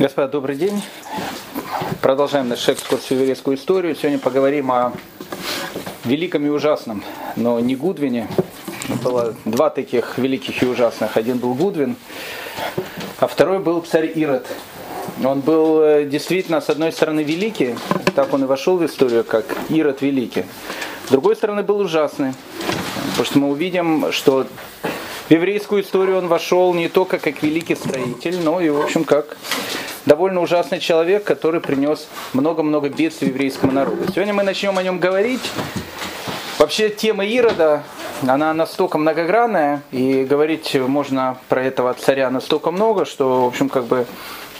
[0.00, 0.80] Господа, добрый день.
[2.00, 3.94] Продолжаем наш экскурс в еврейскую историю.
[3.94, 4.94] Сегодня поговорим о
[6.06, 7.04] великом и ужасном,
[7.36, 8.26] но не Гудвине.
[9.04, 11.18] Было два таких великих и ужасных.
[11.18, 11.96] Один был Гудвин,
[13.18, 14.46] а второй был царь Ирод.
[15.22, 17.74] Он был э, действительно, с одной стороны, великий,
[18.14, 20.46] так он и вошел в историю, как Ирод Великий.
[21.08, 22.32] С другой стороны, был ужасный.
[23.10, 24.46] Потому что мы увидим, что
[25.28, 29.36] в еврейскую историю он вошел не только как великий строитель, но и, в общем, как
[30.06, 34.04] довольно ужасный человек, который принес много-много бедствий еврейскому народу.
[34.12, 35.50] Сегодня мы начнем о нем говорить.
[36.58, 37.82] Вообще тема Ирода,
[38.26, 43.86] она настолько многогранная, и говорить можно про этого царя настолько много, что, в общем, как
[43.86, 44.06] бы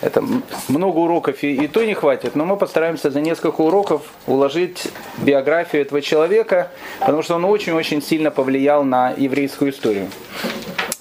[0.01, 0.25] это
[0.69, 4.89] много уроков и, и то не хватит, но мы постараемся за несколько уроков уложить
[5.19, 10.09] биографию этого человека, потому что он очень-очень сильно повлиял на еврейскую историю.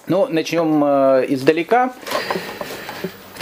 [0.08, 1.94] Ну, начнем э, издалека.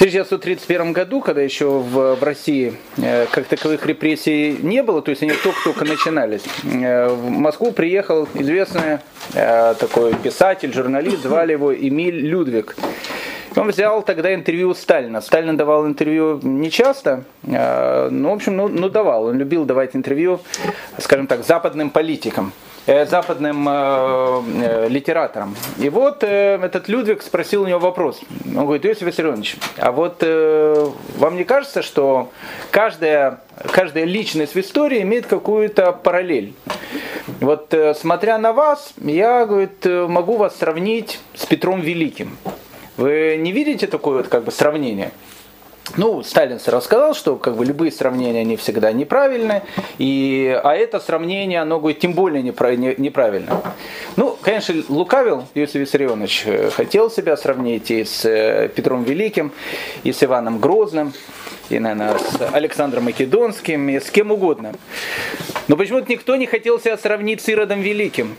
[0.08, 5.10] В 1931 году, когда еще в, в России э, как таковых репрессий не было, то
[5.10, 9.00] есть они только-только начинались, э, в Москву приехал известный
[9.34, 12.78] э, такой писатель, журналист, звали его Эмиль Людвиг.
[13.58, 15.20] Он взял тогда интервью у Сталина.
[15.20, 19.26] Сталин давал интервью не часто, но, в общем, ну, ну давал.
[19.26, 20.40] Он любил давать интервью,
[21.00, 22.54] скажем так, западным политикам.
[22.88, 25.58] Э, западным э, э, литератором.
[25.78, 28.22] И вот этот Людвиг спросил у него вопрос.
[28.46, 32.32] Он говорит, Иосиф Виссарионович, а вот вам не кажется, что
[32.72, 36.54] каждая, каждая личность в истории имеет какую-то параллель?
[37.42, 42.38] Вот смотря на вас, я говорит, могу вас сравнить с Петром Великим.
[42.96, 45.12] Вы не видите такое вот как бы сравнение?
[45.96, 49.62] Ну, Сталин рассказал, что как бы любые сравнения они всегда неправильны,
[49.98, 53.62] и, а это сравнение, оно говорит, тем более неправильно.
[54.16, 59.52] Ну, конечно, лукавил Иосиф Виссарионович, э, хотел себя сравнить и с э, Петром Великим,
[60.04, 61.14] и с Иваном Грозным,
[61.70, 64.74] и, наверное, с Александром Македонским, и с кем угодно.
[65.68, 68.36] Но почему-то никто не хотел себя сравнить с Иродом Великим.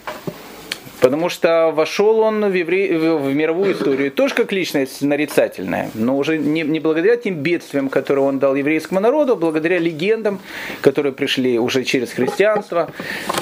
[1.00, 2.98] Потому что вошел он в, евре...
[2.98, 8.25] в мировую историю тоже как личность нарицательная, но уже не, не благодаря тем бедствиям, которые
[8.25, 10.41] он дал еврейскому народу, а благодаря легендам,
[10.81, 12.91] которые пришли уже через христианство,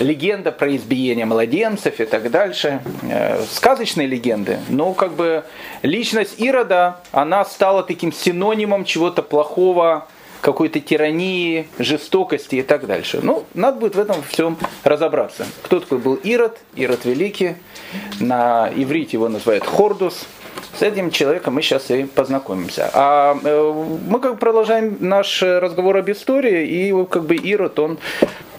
[0.00, 4.58] легенда про избиение младенцев и так дальше, э, сказочные легенды.
[4.68, 5.44] Но как бы
[5.82, 10.06] личность Ирода, она стала таким синонимом чего-то плохого,
[10.46, 13.18] какой-то тирании, жестокости и так дальше.
[13.20, 15.44] Ну, надо будет в этом всем разобраться.
[15.64, 16.56] Кто такой был Ирод?
[16.76, 17.56] Ирод Великий.
[18.20, 20.24] На иврите его называют Хордус.
[20.78, 22.88] С этим человеком мы сейчас и познакомимся.
[22.92, 23.72] А э,
[24.08, 27.98] мы как бы продолжаем наш разговор об истории, и как бы Ирод, он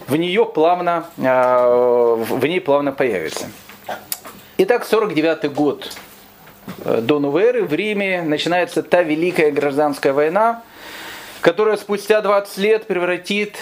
[0.08, 3.46] в нее плавно, э, в ней плавно появится.
[4.58, 5.90] Итак, 49 год
[6.84, 10.62] э, до новой эры в Риме начинается та великая гражданская война,
[11.40, 13.56] которая спустя 20 лет превратит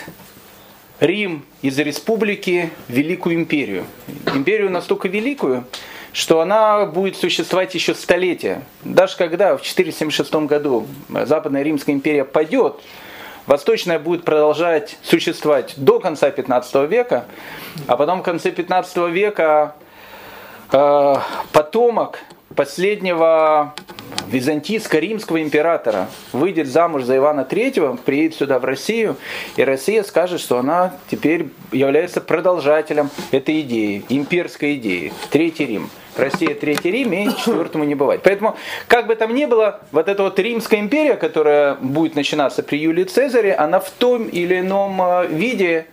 [1.01, 3.85] Рим из республики в великую империю.
[4.35, 5.65] Империю настолько великую,
[6.13, 8.63] что она будет существовать еще столетия.
[8.83, 12.77] Даже когда в 476 году Западная Римская империя падет,
[13.47, 17.27] Восточная будет продолжать существовать до конца 15 века,
[17.87, 19.77] а потом в конце 15 века
[20.73, 21.15] э,
[21.53, 22.19] потомок
[22.56, 23.75] последнего
[24.28, 29.17] византийско-римского императора выйдет замуж за Ивана III, приедет сюда в Россию,
[29.56, 35.91] и Россия скажет, что она теперь является продолжателем этой идеи, имперской идеи, Третий Рим.
[36.16, 38.22] Россия Третий Рим, и четвертому не бывает.
[38.25, 38.56] Поэтому,
[38.89, 43.05] как бы там ни было, вот эта вот Римская империя, которая будет начинаться при Юлии
[43.05, 45.87] Цезаре, она в том или ином э, виде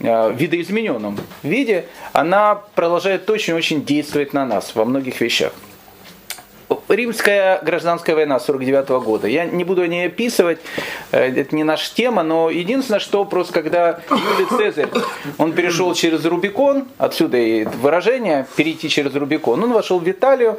[0.00, 1.84] э, видоизмененном виде,
[2.14, 5.52] она продолжает очень-очень действовать на нас во многих вещах.
[6.88, 9.28] Римская гражданская война 49 года.
[9.28, 10.58] Я не буду о ней описывать,
[11.12, 14.88] э, это не наша тема, но единственное, что просто когда Юлий Цезарь,
[15.38, 20.58] он перешел через Рубикон, отсюда и выражение «перейти через Рубикон», он вошел в Италию,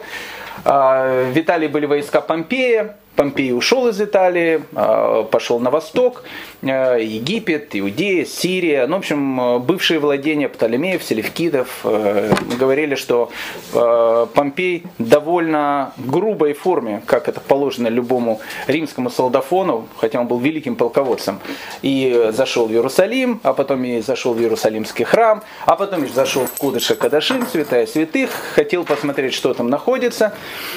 [0.64, 6.24] а, в Италии были войска Помпея, Помпей ушел из Италии, а, пошел на восток,
[6.62, 11.80] а, Египет, Иудея, Сирия, ну, в общем, бывшие владения Птолемеев, Селевкидов.
[11.84, 13.32] А, говорили, что
[13.74, 21.40] Помпей довольно грубой форме, как это положено любому римскому солдафону, хотя он был великим полководцем,
[21.82, 26.46] и зашел в Иерусалим, а потом и зашел в Иерусалимский храм, а потом и зашел
[26.46, 30.34] в Кудыша Кадашин, святая святых, хотел посмотреть, что там находится.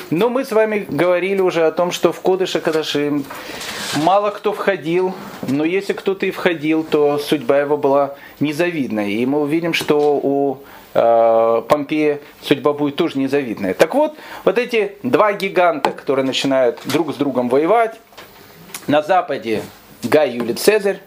[0.09, 3.25] Но мы с вами говорили уже о том, что в Кодыша Кадашим.
[4.05, 5.15] Мало кто входил,
[5.49, 9.09] но если кто-то и входил, то судьба его была незавидная.
[9.09, 10.59] И мы увидим, что у
[10.95, 13.75] э, Помпея судьба будет тоже незавидная.
[13.75, 17.99] Так вот, вот эти два гиганта, которые начинают друг с другом воевать,
[18.87, 19.63] На западе
[20.05, 21.01] Гай Юлий Цезарь,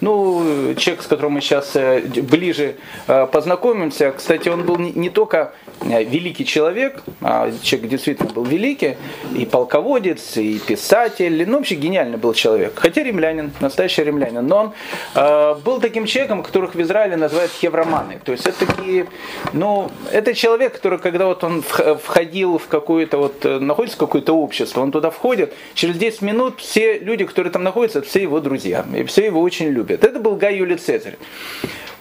[0.00, 2.76] ну, человек, с которым мы сейчас э, ближе
[3.08, 8.96] э, познакомимся, кстати, он был не только великий человек, а человек действительно был великий,
[9.36, 12.72] и полководец, и писатель, ну, вообще гениальный был человек.
[12.76, 14.72] Хотя римлянин, настоящий римлянин, но он
[15.14, 18.20] э, был таким человеком, которых в Израиле называют хевроманы.
[18.24, 19.06] То есть это такие,
[19.52, 24.80] ну, это человек, который, когда вот он входил в какое-то вот, находится в какое-то общество,
[24.80, 29.04] он туда входит, через 10 минут все люди, которые там находятся, все его друзья, и
[29.04, 30.04] все его очень любят.
[30.04, 31.16] Это был Гай Юлий Цезарь.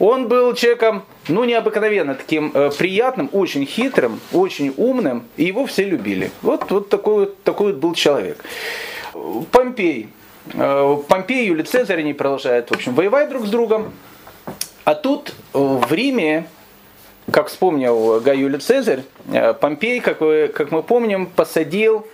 [0.01, 5.83] Он был человеком, ну, необыкновенно таким э, приятным, очень хитрым, очень умным, и его все
[5.83, 6.31] любили.
[6.41, 8.43] Вот, вот такой, вот такой вот был человек.
[9.51, 10.09] Помпей.
[10.55, 13.93] Э, Помпей и Юлий Цезарь, они продолжают, в общем, воевать друг с другом.
[14.85, 16.47] А тут в Риме,
[17.29, 22.07] как вспомнил Гай Юлий Цезарь, э, Помпей, как, вы, как мы помним, посадил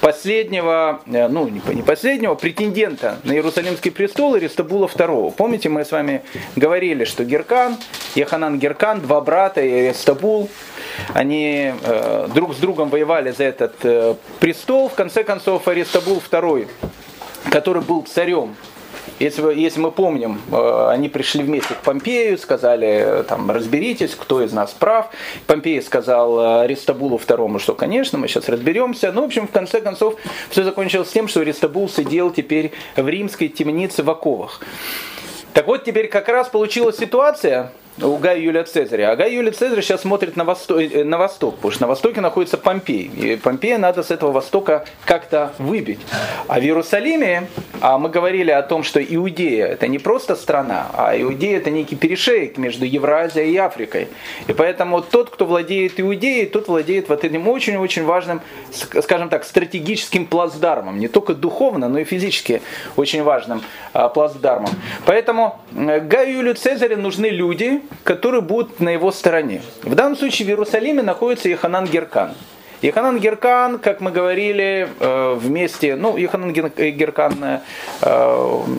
[0.00, 5.32] последнего, э, ну не последнего, претендента на Иерусалимский престол Аристабула II.
[5.32, 6.22] Помните, мы с вами
[6.56, 7.76] говорили, что Геркан,
[8.14, 10.48] Яханан Геркан, два брата и Аристабул,
[11.14, 14.88] они э, друг с другом воевали за этот э, престол.
[14.88, 16.68] В конце концов, Аристабул II,
[17.50, 18.56] который был царем
[19.20, 24.52] если, если мы помним, э, они пришли вместе к Помпею, сказали, там, разберитесь, кто из
[24.52, 25.10] нас прав.
[25.46, 29.12] Помпей сказал э, Аристабулу второму, что, конечно, мы сейчас разберемся.
[29.12, 30.16] Ну, в общем, в конце концов,
[30.48, 34.60] все закончилось тем, что Аристабул сидел теперь в римской темнице в оковах.
[35.52, 39.10] Так вот, теперь как раз получилась ситуация, у Гая Юлия Цезаря.
[39.10, 42.20] А Гай Юлий Цезарь сейчас смотрит на восток, э, на восток, потому что на востоке
[42.20, 43.10] находится Помпей.
[43.16, 46.00] И Помпея надо с этого востока как-то выбить.
[46.48, 47.48] А в Иерусалиме,
[47.80, 51.96] а мы говорили о том, что Иудея это не просто страна, а Иудея это некий
[51.96, 54.08] перешеек между Евразией и Африкой.
[54.46, 60.26] И поэтому тот, кто владеет Иудеей, тот владеет вот этим очень-очень важным, скажем так, стратегическим
[60.26, 60.98] плацдармом.
[60.98, 62.62] Не только духовно, но и физически
[62.96, 63.62] очень важным
[63.92, 64.70] а, плацдармом.
[65.06, 69.62] Поэтому э, Гаю Юлию Цезарю нужны люди, которые будут на его стороне.
[69.82, 72.34] В данном случае в Иерусалиме находится Еханан Геркан.
[72.82, 77.60] Йоханан Геркан, как мы говорили, э, вместе, ну, Йоханан Геркан э,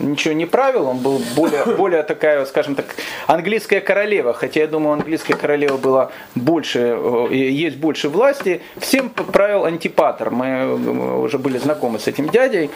[0.02, 2.86] ничего не правил, он был более, более такая, скажем так,
[3.28, 9.66] английская королева, хотя я думаю, английская королева была больше, э, есть больше власти, всем правил
[9.66, 12.70] антипатор, мы уже были знакомы с этим дядей.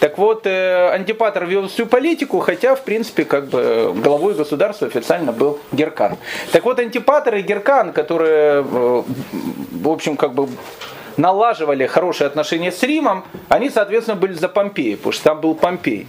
[0.00, 5.58] Так вот, антипатор вел всю политику, хотя, в принципе, как бы главой государства официально был
[5.72, 6.18] Геркан.
[6.52, 10.48] Так вот, антипатор и Геркан, которые, в общем, как бы
[11.16, 16.06] налаживали хорошие отношения с Римом, они, соответственно, были за Помпея, потому что там был Помпей.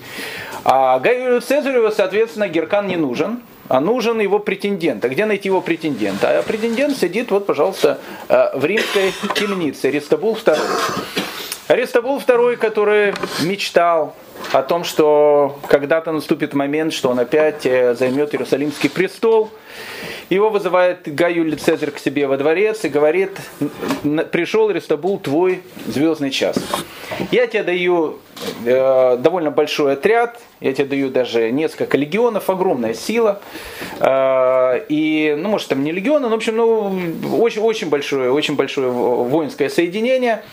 [0.63, 5.03] А Гаю Цезарю, соответственно, Геркан не нужен, а нужен его претендент.
[5.05, 6.39] А где найти его претендента?
[6.39, 7.99] А претендент сидит, вот, пожалуйста,
[8.29, 10.57] э, в римской темнице, Аристобул II.
[11.67, 14.15] Аристобул II, который мечтал
[14.51, 19.49] о том, что когда-то наступит момент, что он опять э, займет Иерусалимский престол.
[20.29, 23.31] Его вызывает Гай Юлий Цезарь к себе во дворец и говорит,
[24.31, 26.57] пришел Аристабул твой звездный час.
[27.31, 28.19] Я тебе даю
[28.65, 33.41] э, довольно большой отряд, я тебе даю даже несколько легионов, огромная сила.
[33.99, 38.55] Э, и, ну, может, там не легионы, но, в общем, ну, очень, очень большое, очень
[38.55, 40.43] большое воинское соединение.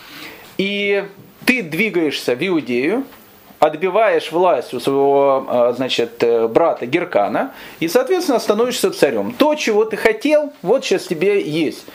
[0.57, 1.03] И
[1.45, 3.03] ты двигаешься в Иудею,
[3.59, 9.33] отбиваешь власть у своего а, значит, э, брата Геркана и, соответственно, становишься царем.
[9.33, 11.85] То, чего ты хотел, вот сейчас тебе есть.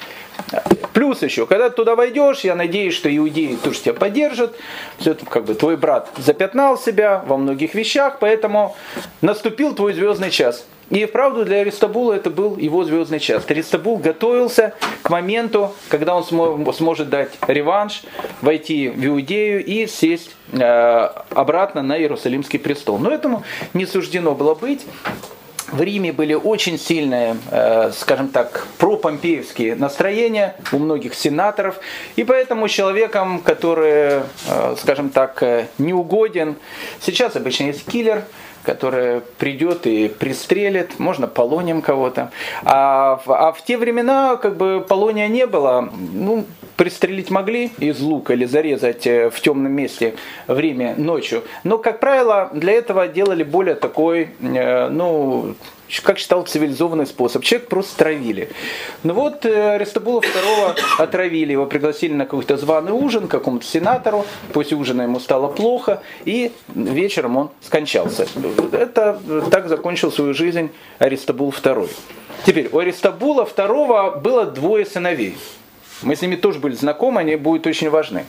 [0.92, 4.56] Плюс еще, когда ты туда войдешь, я надеюсь, что иудеи тоже тебя поддержат.
[4.98, 8.74] Все это как бы твой брат запятнал себя во многих вещах, поэтому
[9.20, 10.64] наступил твой звездный час.
[10.90, 13.44] И вправду для Аристабула это был его звездный час.
[13.48, 16.24] Аристабул готовился к моменту, когда он
[16.74, 18.02] сможет дать реванш,
[18.42, 22.98] войти в Иудею и сесть э, обратно на Иерусалимский престол.
[22.98, 24.84] Но этому не суждено было быть.
[25.70, 31.78] В Риме были очень сильные, э, скажем так, пропомпеевские настроения у многих сенаторов,
[32.16, 35.40] и поэтому человеком, который, э, скажем так,
[35.78, 36.56] неугоден,
[37.00, 38.24] сейчас обычно есть киллер,
[38.62, 42.30] которая придет и пристрелит, можно полонием кого-то.
[42.64, 45.88] А, а в те времена как бы полония не было.
[46.12, 46.44] Ну,
[46.76, 50.14] пристрелить могли из лука или зарезать э, в темном месте
[50.46, 51.42] время ночью.
[51.64, 55.54] Но, как правило, для этого делали более такой, э, ну,
[56.02, 57.42] как считал, цивилизованный способ.
[57.42, 58.50] Человек просто травили.
[59.02, 64.76] Ну вот э, Аристобула II отравили, его пригласили на какой-то званый ужин какому-то сенатору, после
[64.76, 68.26] ужина ему стало плохо, и вечером он скончался.
[68.72, 69.20] Это
[69.50, 71.90] так закончил свою жизнь Аристобул II.
[72.46, 75.36] Теперь, у Аристобула II было двое сыновей.
[76.02, 78.24] Мы с ними тоже были знакомы, они будут очень важны.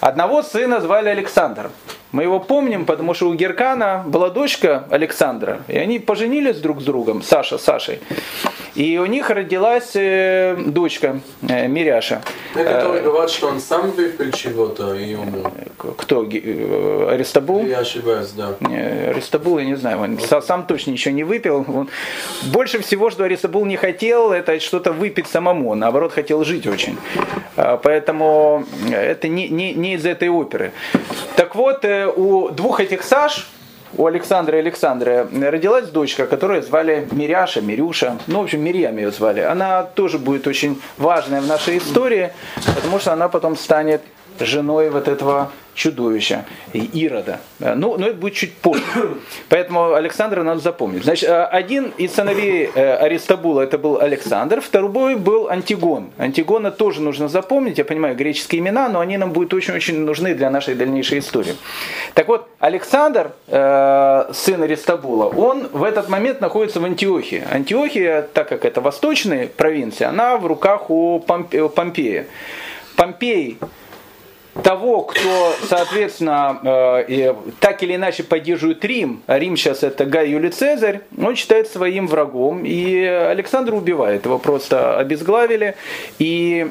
[0.00, 1.70] Одного сына звали Александр.
[2.12, 6.84] Мы его помним, потому что у Геркана была дочка Александра, и они поженились друг с
[6.84, 8.00] другом, Саша с Сашей.
[8.74, 12.22] И у них родилась э, дочка э, Миряша.
[12.54, 15.50] Некоторые говорят, что он сам выпил чего-то и умер.
[15.98, 16.24] Кто?
[16.24, 17.66] Э, Аристабул?
[17.66, 18.54] Я ошибаюсь, да.
[19.10, 21.64] Аристабул, я не знаю, он са- сам точно ничего не выпил.
[21.68, 21.88] Он-
[22.52, 26.96] Больше всего, что Аристабул не хотел, это что-то выпить самому, наоборот, хотел жить очень.
[27.56, 30.70] А, Поэтому это не, не, не из этой оперы.
[31.36, 33.46] Так вот, э, у двух этих Саш,
[33.96, 39.10] у Александра и Александра родилась дочка, которую звали Миряша, Мирюша, ну, в общем, Мирьям ее
[39.10, 39.40] звали.
[39.40, 42.32] Она тоже будет очень важная в нашей истории,
[42.76, 44.02] потому что она потом станет
[44.44, 47.40] женой вот этого чудовища, Ирода.
[47.60, 48.82] Э, Ну, но это будет чуть позже.
[49.48, 51.04] Поэтому Александра надо запомнить.
[51.04, 56.10] Значит, э, один из сыновей э, Аристабула это был Александр, второй был Антигон.
[56.18, 60.50] Антигона тоже нужно запомнить, я понимаю, греческие имена, но они нам будут очень-очень нужны для
[60.50, 61.54] нашей дальнейшей истории.
[62.14, 67.42] Так вот, Александр, сын Аристабула, он в этот момент находится в Антиохии.
[67.50, 72.26] Антиохия, так как это восточная провинция, она в руках у Помпея.
[72.96, 73.58] Помпей
[74.62, 76.60] того, кто, соответственно,
[77.08, 81.68] э, так или иначе поддерживает Рим, а Рим сейчас это Гай Юлий Цезарь, он считает
[81.68, 85.76] своим врагом, и Александр убивает, его просто обезглавили,
[86.18, 86.70] и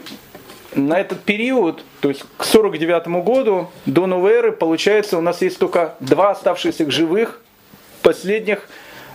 [0.76, 5.58] на этот период, то есть к 49 году до новой эры, получается, у нас есть
[5.58, 7.42] только два оставшихся живых
[8.02, 8.68] последних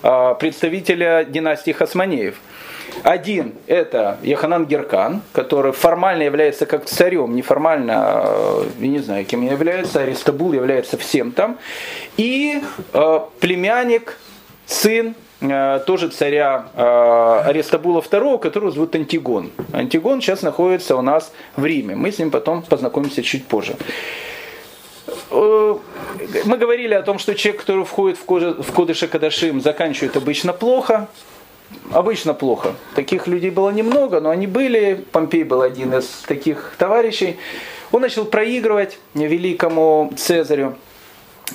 [0.02, 2.40] а, представителя династии Хасманеев.
[3.02, 9.44] Один– это Яханан Геркан, который формально является как царем, неформально, э, я не знаю, кем
[9.44, 11.58] является, Аристабул является всем там.
[12.16, 14.18] И э, племянник,
[14.66, 19.50] сын э, тоже царя э, Аристабула II, которого зовут Антигон.
[19.72, 21.94] Антигон сейчас находится у нас в Риме.
[21.94, 23.76] Мы с ним потом познакомимся чуть позже.
[25.30, 25.76] Э,
[26.44, 31.08] Мы говорили о том, что человек, который входит в, Кодыша Кадашим, заканчивает обычно плохо.
[31.92, 32.74] Обычно плохо.
[32.94, 35.04] Таких людей было немного, но они были.
[35.12, 37.36] Помпей был один из таких товарищей.
[37.92, 40.76] Он начал проигрывать великому Цезарю.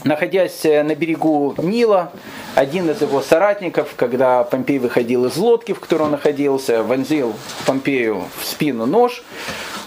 [0.04, 2.12] Находясь на берегу Нила,
[2.56, 7.34] один из его соратников, когда Помпей выходил из лодки, в которой он находился, вонзил
[7.66, 9.24] Помпею в спину нож,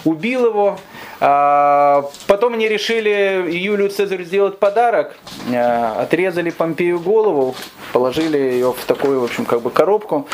[0.04, 0.78] убил его.
[1.20, 5.16] А, Потом они решили Юлию Цезарю сделать подарок,
[5.54, 7.54] А, отрезали Помпею голову,
[7.92, 10.26] положили ее в такую, в общем, как бы коробку,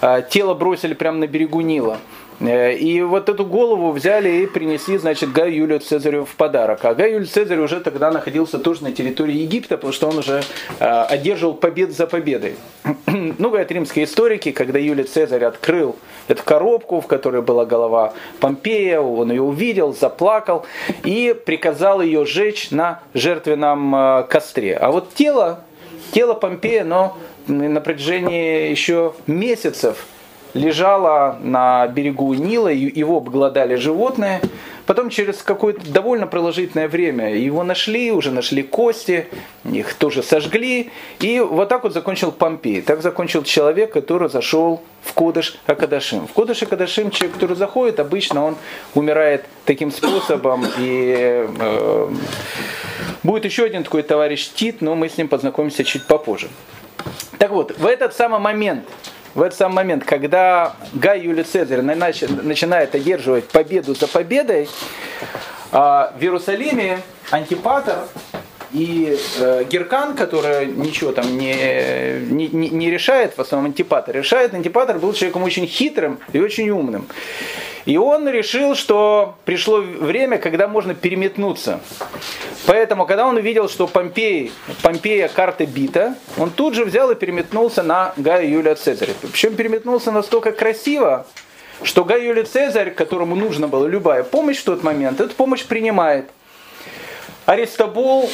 [0.00, 1.98] А, тело бросили прямо на берегу Нила.
[2.40, 6.84] Э, И вот эту голову взяли и принесли, значит, Гаю Юлию Цезарю в подарок.
[6.84, 10.42] А Гай Юлий Цезарь уже тогда находился тоже на территории Египта, потому что он уже
[10.80, 12.54] э, одерживал побед за победой.
[13.38, 15.96] Ну, говорят римские историки, когда Юлий Цезарь открыл
[16.28, 20.66] эту коробку, в которой была голова Помпея, он ее увидел, заплакал
[21.04, 24.76] и приказал ее сжечь на жертвенном э, костре.
[24.76, 25.60] А вот тело,
[26.14, 27.18] тело Помпея, но
[27.48, 30.06] на протяжении еще месяцев
[30.54, 34.40] лежала на берегу Нила, его обглодали животные.
[34.86, 39.28] Потом через какое-то довольно продолжительное время его нашли, уже нашли кости,
[39.64, 40.90] их тоже сожгли.
[41.20, 42.82] И вот так вот закончил Помпей.
[42.82, 46.26] Так закончил человек, который зашел в Кодыш Акадашим.
[46.26, 48.56] В Кодыш Акадашим человек, который заходит, обычно он
[48.94, 50.66] умирает таким способом.
[50.78, 52.08] И э,
[53.22, 56.48] будет еще один такой товарищ Тит, но мы с ним познакомимся чуть попозже.
[57.38, 58.84] Так вот, в этот самый момент,
[59.34, 64.68] в этот самый момент, когда Гай Юлий Цезарь нач- начинает одерживать победу за победой,
[65.72, 67.00] а, в Иерусалиме
[67.30, 67.96] Антипатр
[68.74, 74.98] и э, Геркан, который ничего там не, не, не- решает, в основном Антипатр решает, Антипатр
[74.98, 77.06] был человеком очень хитрым и очень умным.
[77.84, 81.80] И он решил, что пришло время, когда можно переметнуться.
[82.66, 84.50] Поэтому, когда он увидел, что Помпей,
[84.82, 89.12] Помпея карта бита, он тут же взял и переметнулся на Гая Юлия Цезаря.
[89.20, 91.26] Причем переметнулся настолько красиво,
[91.82, 96.24] что Гай Юлий Цезарь, которому нужна была любая помощь в тот момент, эту помощь принимает.
[97.46, 98.30] Аристобул,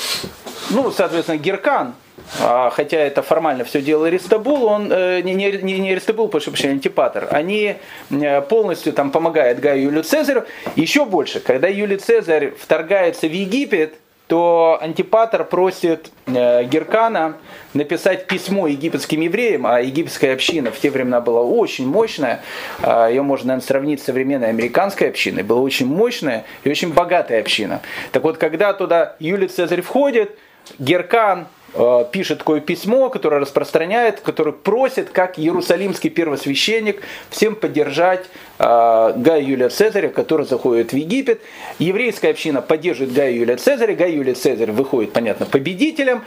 [0.70, 1.94] ну, соответственно, Геркан,
[2.40, 6.74] а, хотя это формально все делал Аристобул, он э, не, не, не Аристобул, прошу прощения,
[6.74, 7.76] Антипатр, они
[8.10, 10.44] э, полностью там помогают Гаю Юлию Цезарю.
[10.76, 13.94] Еще больше, когда Юлий Цезарь вторгается в Египет,
[14.30, 17.34] то Антипатр просит э, Геркана
[17.74, 22.40] написать письмо египетским евреям, а египетская община в те времена была очень мощная,
[22.80, 27.40] а, ее можно, наверное, сравнить с современной американской общиной, была очень мощная и очень богатая
[27.40, 27.82] община.
[28.12, 30.38] Так вот, когда туда Юлий Цезарь входит,
[30.78, 38.26] Геркан э, пишет такое письмо, которое распространяет, которое просит, как иерусалимский первосвященник, всем поддержать
[38.60, 41.40] Гая Юлия Цезаря, который заходит в Египет.
[41.78, 46.22] Еврейская община поддерживает Гая Юлия Цезаря, Гай Юлий Цезарь выходит, понятно, победителем.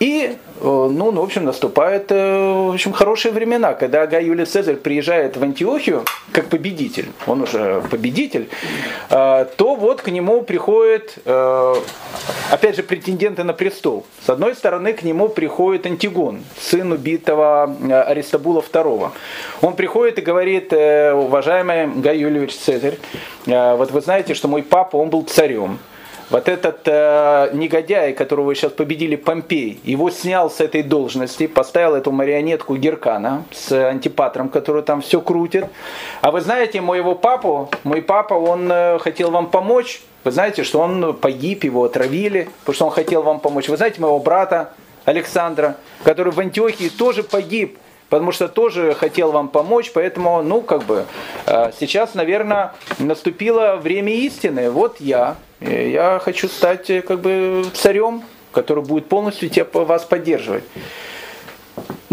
[0.00, 4.76] И, э, ну, ну, в общем, наступают в общем, хорошие времена, когда Гай Юлий Цезарь
[4.76, 8.48] приезжает в Антиохию как победитель, он уже победитель,
[9.08, 11.18] то вот к нему приходит,
[12.50, 14.04] опять же, претенденты на престол.
[14.24, 19.10] С одной стороны, к нему приходит Антигон, сын убитого э, Аристабула II.
[19.60, 21.12] Он приходит и говорит, э,
[21.74, 22.98] уважаемый Гай Юльевич Цезарь,
[23.46, 25.78] э, вот вы знаете, что мой папа, он был царем.
[26.30, 31.96] Вот этот э, негодяй, которого вы сейчас победили, Помпей, его снял с этой должности, поставил
[31.96, 35.66] эту марионетку Геркана с антипатром, который там все крутит.
[36.22, 40.80] А вы знаете, моего папу, мой папа, он э, хотел вам помочь, вы знаете, что
[40.80, 43.68] он погиб, его отравили, потому что он хотел вам помочь.
[43.68, 44.72] Вы знаете моего брата
[45.04, 47.78] Александра, который в Антиохии тоже погиб,
[48.08, 51.06] потому что тоже хотел вам помочь, поэтому, ну, как бы,
[51.46, 54.70] э, сейчас, наверное, наступило время истины.
[54.70, 60.64] Вот я, я хочу стать, э, как бы, царем, который будет полностью вас поддерживать.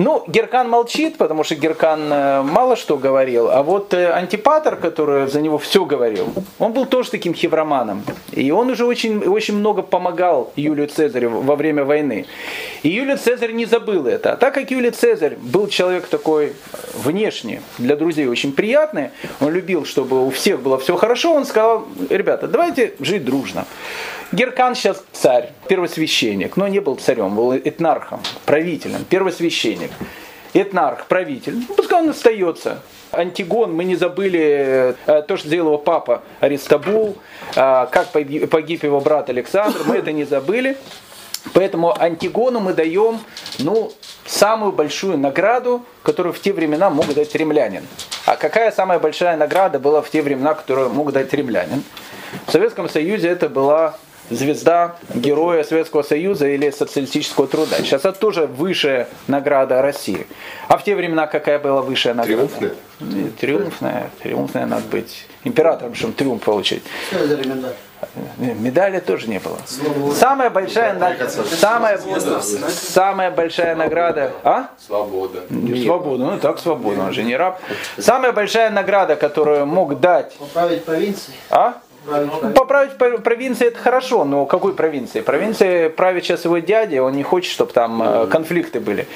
[0.04, 5.28] Ну, Геркан молчит, потому что Геркан э, мало что говорил, а вот э, Антипатор, который
[5.28, 8.04] за него все говорил, он был тоже таким хевроманом.
[8.32, 12.26] И он уже очень, очень много помогал Юлию Цезарю во время войны.
[12.82, 14.34] И Юлий Цезарь не забыл это.
[14.34, 16.54] А так как Юлий Цезарь был человек такой
[16.96, 21.86] внешне, для друзей очень приятный, он любил, чтобы у всех было все хорошо, он сказал,
[22.10, 23.68] ребята, давайте жить дружно.
[24.32, 29.91] Геркан сейчас царь, первосвященник, но не был царем, был этнархом, правителем, первосвященник.
[30.54, 32.82] Этнарх, правитель, ну, пускай он остается.
[33.12, 37.18] Антигон, мы не забыли э, то, что сделал его папа Аристабул,
[37.56, 40.78] э, как погиб его брат Александр, мы это не забыли.
[41.54, 43.20] Поэтому Антигону мы даем
[43.60, 43.92] ну,
[44.26, 47.86] самую большую награду, которую в те времена мог дать римлянин.
[48.26, 51.84] А какая самая большая награда была в те времена, которую мог дать римлянин?
[52.46, 53.98] В Советском Союзе это была
[54.32, 57.78] звезда Героя Советского Союза или социалистического труда.
[57.78, 60.26] Сейчас это тоже высшая награда России.
[60.68, 62.48] А в те времена какая была высшая награда?
[62.48, 63.32] Триумфная.
[63.40, 64.10] Триумфная.
[64.24, 66.84] Триумфная надо быть императором, чтобы триумф получить.
[67.10, 67.74] Что это медаль?
[68.38, 69.58] Медали тоже не было.
[70.16, 71.14] Самая большая, на...
[71.30, 72.00] самая,
[72.70, 74.32] самая большая награда.
[74.44, 74.70] А?
[74.86, 75.42] Свобода.
[75.84, 77.62] Свобода, ну так свобода, он же не раб.
[78.00, 80.34] Самая большая награда, которую мог дать.
[80.40, 81.38] Управить провинцией.
[81.52, 81.76] А?
[82.56, 85.22] Поправить провинции это хорошо, но какой провинции?
[85.22, 89.08] Провинции правит сейчас его дядя, он не хочет, чтобы там э, конфликты были.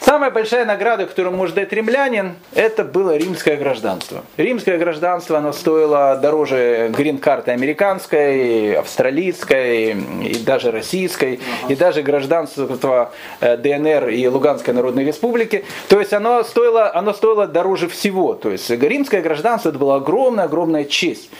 [0.00, 4.24] Самая большая награда, которую может дать римлянин, это было римское гражданство.
[4.38, 9.92] Римское гражданство, оно стоило дороже грин-карты американской, австралийской
[10.24, 15.64] и даже российской, и даже гражданство э, ДНР и Луганской Народной Республики.
[15.88, 18.32] То есть оно стоило, оно стоило дороже всего.
[18.32, 21.30] То есть римское гражданство это была огромная-огромная честь.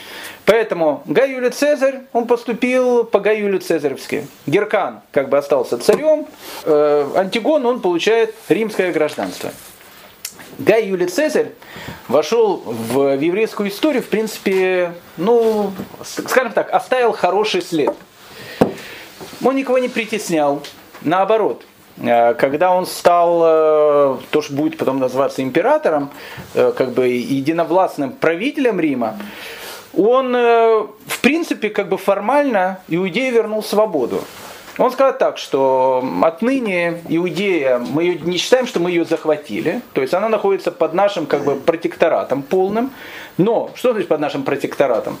[0.45, 4.27] Поэтому Гай Юлий Цезарь, он поступил по Гай Юлию Цезаревски.
[4.47, 6.25] Геркан как бы остался царем,
[6.65, 9.51] э, Антигон, он получает римское гражданство.
[10.57, 11.51] Гай Юлий Цезарь
[12.07, 15.71] вошел в, в еврейскую историю, в принципе, ну,
[16.03, 17.95] скажем так, оставил хороший след.
[19.43, 20.61] Он никого не притеснял,
[21.01, 21.63] наоборот.
[21.97, 26.11] Э, когда он стал, э, то, что будет потом называться императором,
[26.53, 29.17] э, как бы единовластным правителем Рима,
[29.93, 34.23] он, в принципе, как бы формально Иудея вернул свободу.
[34.81, 40.01] Он сказал так, что отныне Иудея, мы ее не считаем, что мы ее захватили, то
[40.01, 42.89] есть она находится под нашим как бы протекторатом полным,
[43.37, 45.19] но что значит под нашим протекторатом?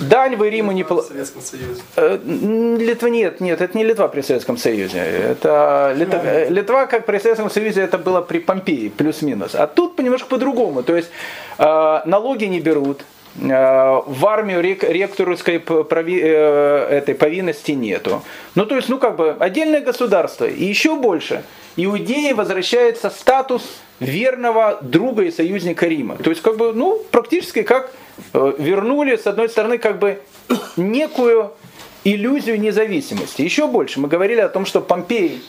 [0.00, 1.82] Дань вы Риму не Союзе.
[1.96, 5.00] Э, Литва нет, нет, это не Литва при Советском Союзе.
[5.00, 9.54] Это Литва, э, Литва, как при Советском Союзе, это было при Помпеи, плюс-минус.
[9.54, 10.82] А тут немножко по-другому.
[10.82, 11.10] То есть
[11.58, 18.22] налоги не берут, Э, в армию ректорской э, этой повинности нету.
[18.54, 20.44] Ну, то есть, ну, как бы, отдельное государство.
[20.44, 21.42] И еще больше.
[21.76, 23.62] Иудеи возвращается статус
[24.00, 26.16] верного друга и союзника Рима.
[26.16, 27.92] То есть, как бы, ну, практически как
[28.34, 30.20] э, вернули, с одной стороны, как бы
[30.76, 31.52] некую
[32.04, 33.42] иллюзию независимости.
[33.42, 34.00] Еще больше.
[34.00, 35.42] Мы говорили о том, что Помпей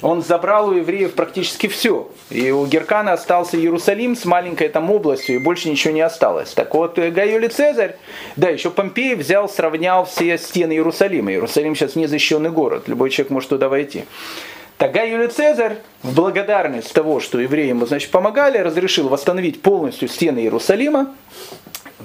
[0.00, 2.08] он забрал у евреев практически все.
[2.30, 6.52] И у Геркана остался Иерусалим с маленькой там областью, и больше ничего не осталось.
[6.52, 7.96] Так вот, э, Гай Цезарь,
[8.36, 11.32] да, еще Помпей взял, сравнял все стены Иерусалима.
[11.32, 14.04] Иерусалим сейчас не защищенный город, любой человек может туда войти.
[14.82, 20.40] Тогда Юлий Цезарь в благодарность того, что евреи ему значит, помогали, разрешил восстановить полностью стены
[20.40, 21.14] Иерусалима,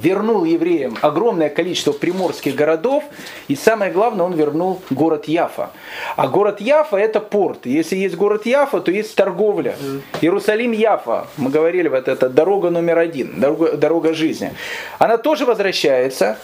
[0.02, 3.04] вернул евреям огромное количество приморских городов,
[3.48, 5.72] и самое главное, он вернул город Яфа.
[6.16, 7.66] А город Яфа это порт.
[7.66, 9.76] Если есть город Яфа, то есть торговля.
[10.22, 14.54] Иерусалим Яфа, мы говорили, вот это дорога номер один, дорога, дорога жизни.
[15.00, 16.38] Она тоже возвращается.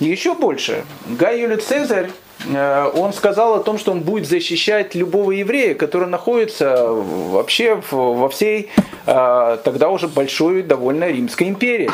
[0.00, 0.84] И еще больше.
[1.06, 2.10] Гай Юлий Цезарь
[2.46, 8.28] Э, он сказал о том, что он будет защищать любого еврея, который находится вообще во
[8.28, 8.70] всей
[9.06, 11.90] э, тогда уже большой довольно Римской империи.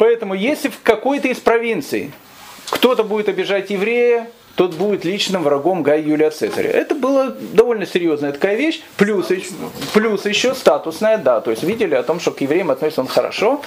[0.00, 2.10] Поэтому если в какой-то из провинций
[2.70, 6.70] кто-то будет обижать еврея, тот будет личным врагом Гая Юлия Цезаря.
[6.70, 9.28] Это была довольно серьезная такая вещь, плюс,
[9.92, 13.60] плюс еще статусная, да, то есть видели о том, что к евреям относится он хорошо.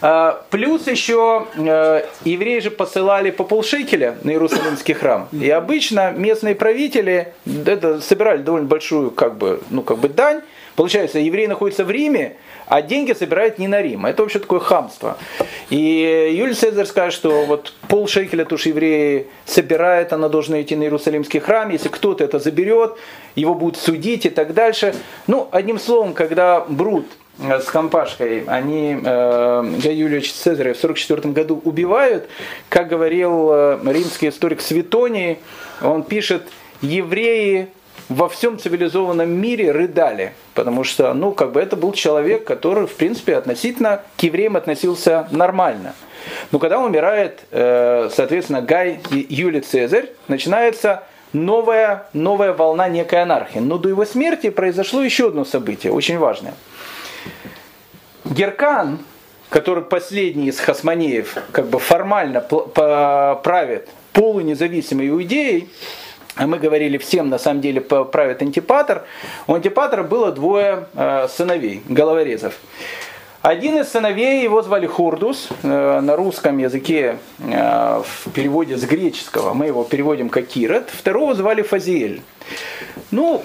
[0.00, 5.28] А, плюс еще э, евреи же посылали по полшекеля на Иерусалимский храм.
[5.32, 7.34] И обычно местные правители
[7.66, 10.42] это собирали довольно большую как бы, ну, как бы дань.
[10.76, 14.06] Получается, евреи находятся в Риме, а деньги собирают не на Рим.
[14.06, 15.18] Это вообще такое хамство.
[15.70, 20.84] И Юлий Цезарь скажет, что вот пол шекеля туш евреи собирают, она должна идти на
[20.84, 22.94] Иерусалимский храм, если кто-то это заберет,
[23.34, 24.94] его будут судить и так дальше.
[25.26, 27.06] Ну, одним словом, когда Брут
[27.40, 32.28] э, с Компашкой, они э, Юльевич Цезаря в 1944 году убивают,
[32.68, 35.38] как говорил э, римский историк Светоний,
[35.82, 36.42] он пишет,
[36.82, 37.68] евреи
[38.10, 42.94] во всем цивилизованном мире рыдали, потому что, ну, как бы это был человек, который, в
[42.94, 45.94] принципе, относительно к евреям относился нормально.
[46.50, 53.60] Но когда умирает, э, соответственно, Гай Юлий Цезарь, начинается новая, новая волна некой анархии.
[53.60, 56.54] Но до его смерти произошло еще одно событие, очень важное.
[58.24, 58.98] Геркан,
[59.50, 65.68] который последний из хасманеев, как бы формально правит полунезависимой иудеей,
[66.46, 69.04] мы говорили, всем на самом деле правит антипатор.
[69.46, 72.54] У антипатора было двое э, сыновей, головорезов.
[73.42, 79.54] Один из сыновей его звали Хурдус, э, на русском языке э, в переводе с греческого
[79.54, 82.22] мы его переводим как Кирот, второго звали Фазиэль.
[83.10, 83.42] Ну,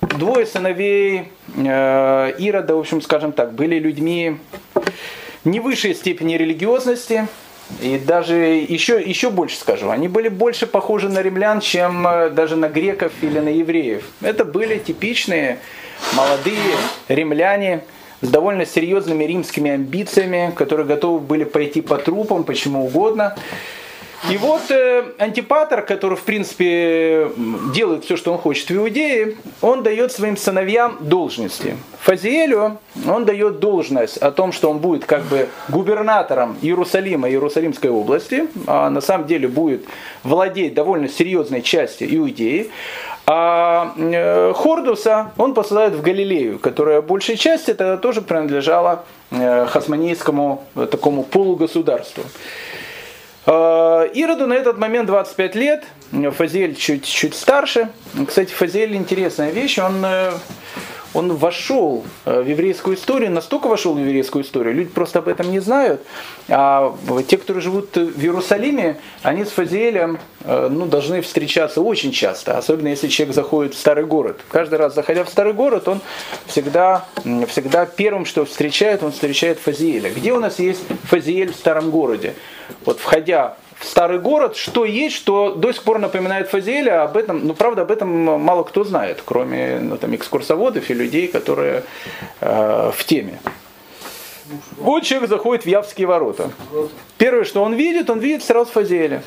[0.00, 4.38] двое сыновей Ирода, в общем, скажем так, были людьми
[5.44, 7.26] не высшей степени религиозности,
[7.80, 12.56] и даже еще, еще больше скажу, они были больше похожи на римлян, чем э, даже
[12.56, 14.04] на греков или на евреев.
[14.22, 15.58] Это были типичные
[16.14, 16.76] молодые
[17.08, 17.82] римляне
[18.20, 23.36] с довольно серьезными римскими амбициями, которые готовы были пойти по трупам, почему угодно.
[24.30, 27.30] И вот э, антипатор, который, в принципе,
[27.72, 31.76] делает все, что он хочет в Иудее, он дает своим сыновьям должности.
[32.00, 38.48] Фазиэлю он дает должность о том, что он будет как бы губернатором Иерусалима, Иерусалимской области,
[38.66, 39.84] а на самом деле будет
[40.24, 42.70] владеть довольно серьезной частью Иудеи.
[43.26, 50.64] А э, Хордуса он посылает в Галилею, которая большей части тогда тоже принадлежала э, хасманийскому
[50.74, 52.24] э, такому полугосударству.
[53.48, 55.84] Э, Ироду на этот момент 25 лет,
[56.36, 57.88] Фазель чуть-чуть старше.
[58.26, 60.32] Кстати, Фазель интересная вещь, он, э,
[61.14, 65.50] он вошел э, в еврейскую историю, настолько вошел в еврейскую историю, люди просто об этом
[65.50, 66.02] не знают.
[66.48, 66.94] А
[67.26, 73.08] те, которые живут в Иерусалиме, они с Фазелем ну, должны встречаться очень часто, особенно если
[73.08, 74.40] человек заходит в старый город.
[74.50, 76.00] Каждый раз, заходя в старый город, он
[76.46, 77.04] всегда,
[77.48, 80.10] всегда первым, что встречает, он встречает Фазиэля.
[80.10, 82.34] Где у нас есть Фазиэль в старом городе?
[82.84, 87.46] вот входя в старый город, что есть, что до сих пор напоминает Фазеля, об этом,
[87.46, 91.84] ну правда, об этом мало кто знает, кроме ну, там, экскурсоводов и людей, которые
[92.40, 93.38] э, в теме.
[94.78, 96.50] Вот человек заходит в Явские ворота.
[97.18, 99.22] Первое, что он видит, он видит сразу Фазеля.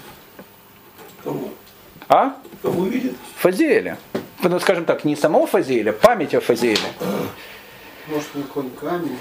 [1.23, 1.49] Кого?
[2.09, 2.35] А?
[2.61, 3.13] Кого видит?
[3.37, 3.97] Фазеля.
[4.43, 6.79] Ну, скажем так, не самого Фазеля, память о Фазеле.
[8.07, 9.17] Может, не камень?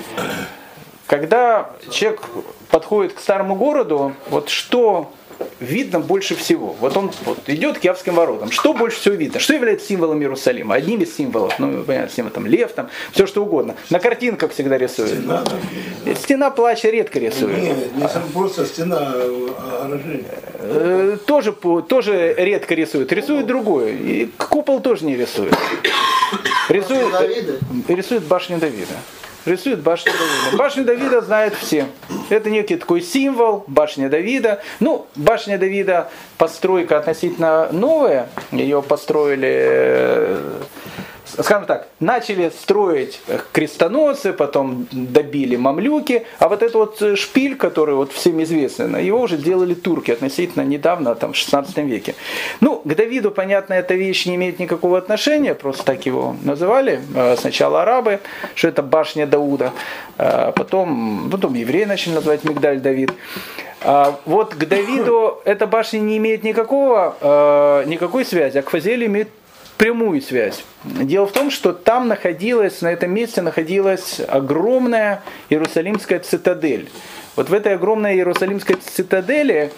[1.07, 2.23] Когда человек
[2.71, 5.12] подходит к старому городу, вот что
[5.61, 6.74] видно больше всего?
[6.81, 8.50] Вот он вот, идет к Явским воротам.
[8.50, 9.40] Что больше всего видно?
[9.40, 10.74] Что является символом Иерусалима?
[10.74, 13.76] Одним из символов, ну, понятно, символ, там, лев, там, все что угодно.
[13.90, 15.12] На картинках всегда рисуют.
[15.12, 15.44] Стена,
[16.05, 16.14] да.
[16.14, 17.59] стена плача редко рисуют.
[17.59, 20.24] Нет, не просто стена а оранжерея.
[20.59, 23.12] Э, тоже, тоже редко рисуют.
[23.12, 23.92] Рисуют другое.
[23.92, 25.55] И купол тоже не рисуют.
[26.68, 27.14] Рисуют,
[27.88, 28.94] рисуют башню Давида
[29.46, 30.57] рисует башню Давида.
[30.57, 31.87] Башню Давида знают все.
[32.29, 34.62] Это некий такой символ, башня Давида.
[34.81, 38.29] Ну, башня Давида постройка относительно новая.
[38.53, 40.38] Ее построили
[41.42, 43.20] скажем так, начали строить
[43.53, 49.37] крестоносцы, потом добили мамлюки, а вот этот вот шпиль, который вот всем известный, его уже
[49.37, 52.14] сделали турки относительно недавно, там, в 16 веке.
[52.61, 57.00] Ну, к Давиду, понятно, эта вещь не имеет никакого отношения, просто так его называли.
[57.14, 58.20] Э, сначала арабы,
[58.55, 59.72] что это башня Дауда,
[60.18, 63.12] э, потом, потом евреи начали называть Мигдаль Давид.
[63.83, 69.07] А вот к Давиду эта башня не имеет никакого, э, никакой связи, а к Фазелю
[69.07, 69.29] имеет
[69.81, 70.62] прямую связь.
[70.85, 76.90] Дело в том, что там находилась, на этом месте находилась огромная Иерусалимская цитадель.
[77.35, 79.73] Вот в этой огромной Иерусалимской цитадели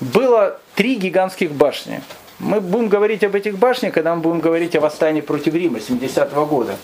[0.00, 2.00] было три гигантских башни.
[2.38, 6.46] Мы будем говорить об этих башнях, когда мы будем говорить о восстании против Рима 70-го
[6.46, 6.76] года.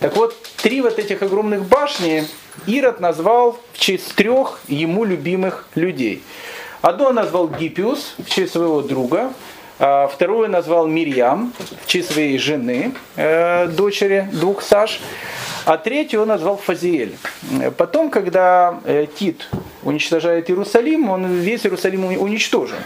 [0.00, 2.24] Так вот, три вот этих огромных башни
[2.66, 6.24] Ирод назвал в честь трех ему любимых людей.
[6.82, 9.32] Одно назвал Гиппиус в честь своего друга,
[9.78, 15.00] вторую назвал Мирьям в честь своей жены, э, дочери двух Саш,
[15.66, 17.16] а третью он назвал Фазиэль.
[17.76, 19.48] Потом, когда э, Тит
[19.82, 22.76] уничтожает Иерусалим, он весь Иерусалим уничтожил.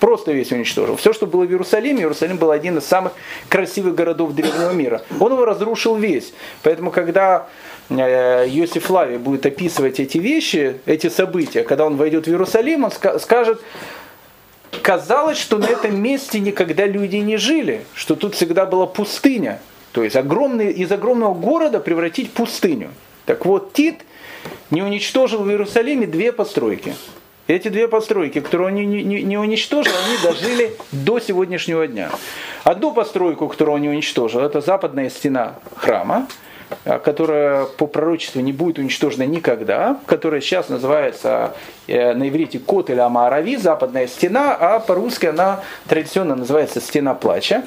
[0.00, 0.96] Просто весь уничтожил.
[0.96, 3.12] Все, что было в Иерусалиме, Иерусалим был один из самых
[3.48, 5.02] красивых городов древнего мира.
[5.20, 6.32] Он его разрушил весь.
[6.62, 7.48] Поэтому, когда
[7.90, 12.90] э, Иосиф Лави будет описывать эти вещи, эти события, когда он войдет в Иерусалим, он
[13.20, 13.60] скажет,
[14.82, 19.60] казалось, что на этом месте никогда люди не жили, что тут всегда была пустыня.
[19.92, 22.90] То есть огромный, из огромного города превратить пустыню.
[23.24, 24.02] Так вот, Тит
[24.70, 26.94] не уничтожил в Иерусалиме две постройки.
[27.46, 32.10] Эти две постройки, которые он не, не, не уничтожил, они дожили до сегодняшнего дня.
[32.64, 36.26] Одну постройку, которую он не уничтожил, это западная стена храма,
[36.84, 41.54] которая по пророчеству не будет уничтожена никогда, которая сейчас называется
[41.86, 47.64] э, на иврите Кот или Амаарави, западная стена, а по-русски она традиционно называется стена плача.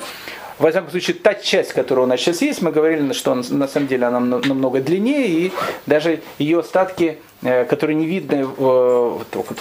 [0.57, 3.67] Во всяком случае, та часть, которая у нас сейчас есть, мы говорили, что он, на
[3.67, 5.51] самом деле она намного длиннее, и
[5.85, 8.45] даже ее остатки, э, которые не видны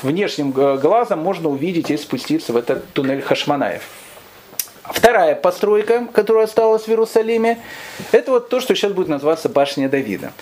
[0.03, 3.83] внешним глазом, можно увидеть и спуститься в этот туннель Хашманаев.
[4.93, 7.59] Вторая постройка, которая осталась в Иерусалиме,
[8.13, 10.33] это вот то, что сейчас будет называться башня Давида.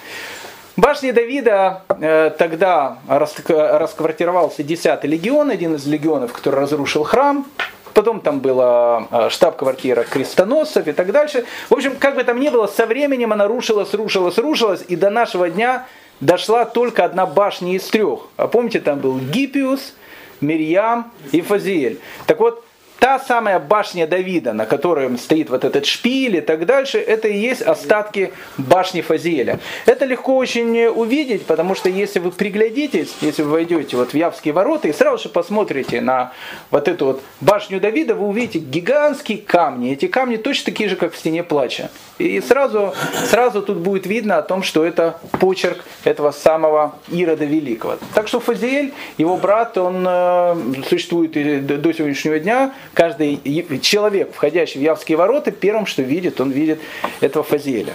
[0.76, 7.46] Башня Давида э, тогда расквартировался 10-й легион, один из легионов, который разрушил храм.
[7.94, 11.46] Потом там была э, штаб-квартира крестоносцев и так дальше.
[11.70, 15.08] В общем, как бы там ни было, со временем она рушилась, рушилась, рушилась, и до
[15.08, 15.86] нашего дня
[16.20, 18.28] дошла только одна башня из трех.
[18.36, 19.94] А помните, там был Гиппиус,
[20.42, 22.00] Мирьям и Фазиэль.
[22.26, 22.65] Так вот,
[22.98, 27.38] та самая башня Давида, на которой стоит вот этот шпиль и так дальше, это и
[27.38, 29.60] есть остатки башни Фазиэля.
[29.86, 34.54] Это легко очень увидеть, потому что если вы приглядитесь, если вы войдете вот в Явские
[34.54, 36.32] ворота и сразу же посмотрите на
[36.70, 39.92] вот эту вот башню Давида, вы увидите гигантские камни.
[39.92, 41.90] Эти камни точно такие же, как в стене плача.
[42.18, 42.94] И сразу,
[43.28, 47.98] сразу тут будет видно о том, что это почерк этого самого Ирода Великого.
[48.14, 50.56] Так что Фазиэль, его брат, он э,
[50.88, 52.72] существует до сегодняшнего дня.
[52.96, 53.38] Каждый
[53.82, 56.80] человек, входящий в Явские ворота, первым, что видит, он видит
[57.20, 57.92] этого Фазиэля.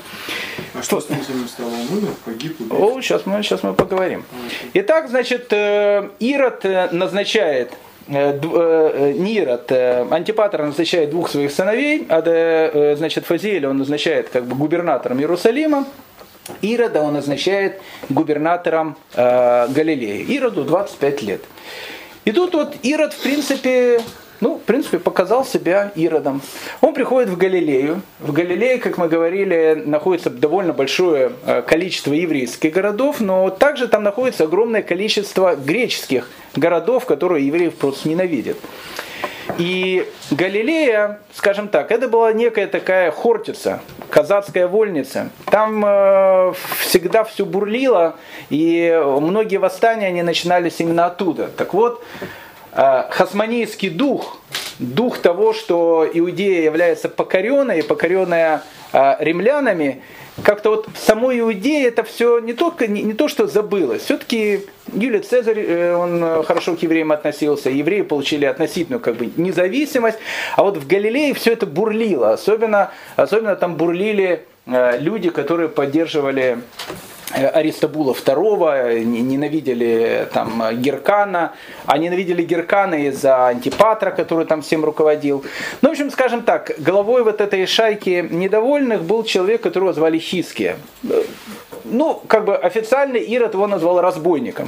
[0.75, 1.69] А что, что с ним стало?
[1.69, 2.71] Он погиб, убит?
[2.71, 4.23] О, сейчас мы, сейчас мы поговорим.
[4.75, 7.73] Итак, значит, э, Ирод э, назначает
[8.07, 15.19] Э, Нирот, Антипатр назначает двух своих сыновей, а значит, Фазиэля он назначает как бы губернатором
[15.19, 15.85] Иерусалима,
[16.61, 20.25] Ирода он назначает губернатором э, Галилеи.
[20.35, 21.41] Ироду 25 лет.
[22.25, 24.01] И тут вот Ирод, в принципе,
[24.41, 26.41] ну, в принципе, показал себя Иродом.
[26.81, 28.01] Он приходит в Галилею.
[28.19, 34.03] В Галилее, как мы говорили, находится довольно большое э, количество еврейских городов, но также там
[34.03, 38.57] находится огромное количество греческих городов, которые евреев просто ненавидят.
[39.57, 45.29] И Галилея, скажем так, это была некая такая хортица, казацкая вольница.
[45.45, 48.15] Там э, всегда все бурлило,
[48.49, 51.47] и многие восстания они начинались именно оттуда.
[51.55, 52.03] Так вот,
[52.73, 54.39] Э, хасманийский дух,
[54.79, 60.01] дух того, что Иудея является покоренной, покоренная э, римлянами,
[60.41, 64.03] как-то вот самой Иудее это все не только не, не то, что забылось.
[64.03, 64.61] Все-таки
[64.93, 70.19] Юлий Цезарь, э, он хорошо к евреям относился, евреи получили относительную как бы независимость,
[70.55, 72.31] а вот в Галилее все это бурлило.
[72.31, 76.59] Особенно, особенно там бурлили люди, которые поддерживали
[77.33, 81.53] Аристабула II, ненавидели там Геркана,
[81.85, 85.43] а ненавидели Геркана из-за Антипатра, который там всем руководил.
[85.81, 90.77] Ну, в общем, скажем так, головой вот этой шайки недовольных был человек, которого звали Хиския.
[91.83, 94.67] Ну, как бы официально Ирод его назвал разбойником.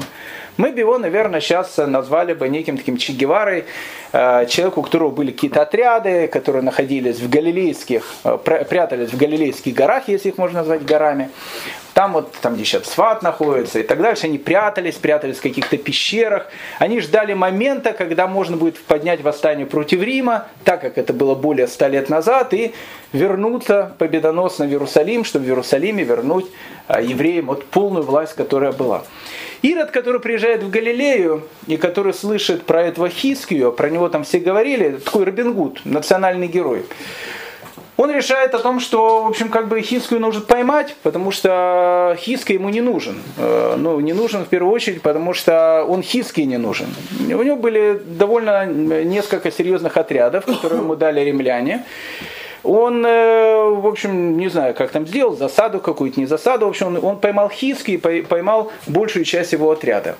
[0.57, 3.65] Мы бы его, наверное, сейчас назвали бы неким таким Че Геварой,
[4.11, 9.73] э, человеку, у которого были какие-то отряды, которые находились в галилейских, э, прятались в галилейских
[9.73, 11.29] горах, если их можно назвать горами.
[11.93, 15.77] Там вот, там где сейчас Сфат находится и так дальше, они прятались, прятались в каких-то
[15.77, 16.47] пещерах.
[16.79, 21.67] Они ждали момента, когда можно будет поднять восстание против Рима, так как это было более
[21.67, 22.73] ста лет назад, и
[23.11, 26.47] вернуться победоносно в Иерусалим, чтобы в Иерусалиме вернуть
[26.89, 29.03] евреям вот полную власть, которая была.
[29.61, 34.39] Ирод, который приезжает в Галилею и который слышит про этого Хискию, про него там все
[34.39, 36.83] говорили, такой Робин Гуд, национальный герой
[37.95, 42.53] он решает о том, что, в общем, как бы Хискую нужно поймать, потому что Хиска
[42.53, 43.21] ему не нужен.
[43.37, 46.87] Э, ну, не нужен в первую очередь, потому что он Хиски не нужен.
[47.19, 51.85] У него были довольно несколько серьезных отрядов, которые ему дали римляне.
[52.63, 56.65] Он, э, в общем, не знаю, как там сделал, засаду какую-то, не засаду.
[56.65, 60.15] В общем, он, он поймал Хиски и поймал большую часть его отряда.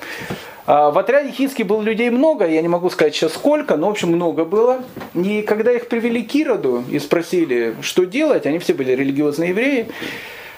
[0.66, 3.90] А в отряде Хиски было людей много, я не могу сказать сейчас сколько, но в
[3.90, 4.82] общем много было.
[5.14, 9.88] И когда их привели к Ироду и спросили, что делать, они все были религиозные евреи,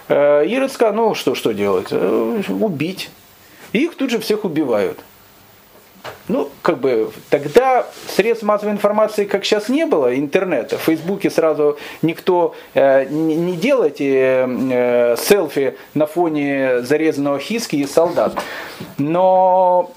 [0.09, 1.89] э, Ирод сказал, ну что, что делать?
[1.91, 3.11] Э, убить.
[3.73, 5.01] И их тут же всех убивают.
[6.29, 10.79] Ну, как бы, тогда средств массовой информации, как сейчас, не было, интернета.
[10.79, 17.87] В Фейсбуке сразу никто э, не, не делает э, селфи на фоне зарезанного хиски и
[17.87, 18.37] солдат.
[18.99, 19.93] Но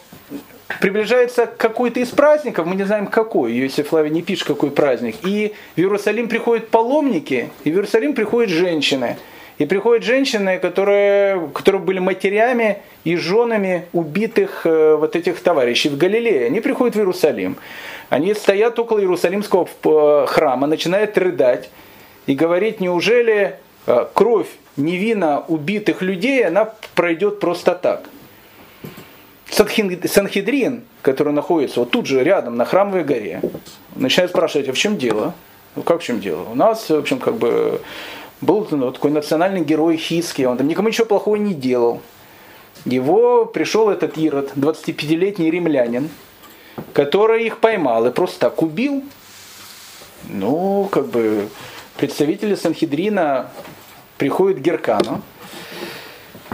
[0.80, 5.15] приближается какой-то из праздников, мы не знаем какой, Иосиф Флавий не пишет, какой праздник.
[5.24, 9.17] И в Иерусалим приходят паломники, и в Иерусалим приходят женщины.
[9.60, 15.98] И приходят женщины, которые, которые были матерями и женами убитых э, вот этих товарищей в
[15.98, 16.45] Галилее.
[16.45, 17.58] Они приходят в Иерусалим.
[18.08, 21.69] Они стоят около Иерусалимского э, храма, начинают рыдать
[22.26, 28.06] и говорить, неужели э, кровь невинно убитых людей, она пройдет просто так.
[29.50, 33.41] Санхедрин, который находится вот тут же рядом, на Храмовой горе,
[33.95, 35.34] начинает спрашивать, а в чем дело?
[35.76, 36.43] Ну как в чем дело?
[36.50, 37.82] У нас, в общем, как бы
[38.41, 42.02] был ну, такой национальный герой Хиски, он там никому ничего плохого не делал.
[42.86, 46.10] Его пришел этот Ирод, 25-летний римлянин,
[46.93, 49.04] который их поймал и просто так убил.
[50.30, 51.49] Ну, как бы
[51.97, 53.52] представители Санхедрина
[54.17, 55.21] приходят к Геркану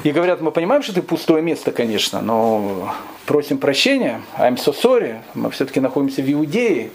[0.04, 2.94] и говорят, мы понимаем, что ты пустое место, конечно, но
[3.26, 6.92] просим прощения, I'm so sorry, мы все-таки находимся в Иудее,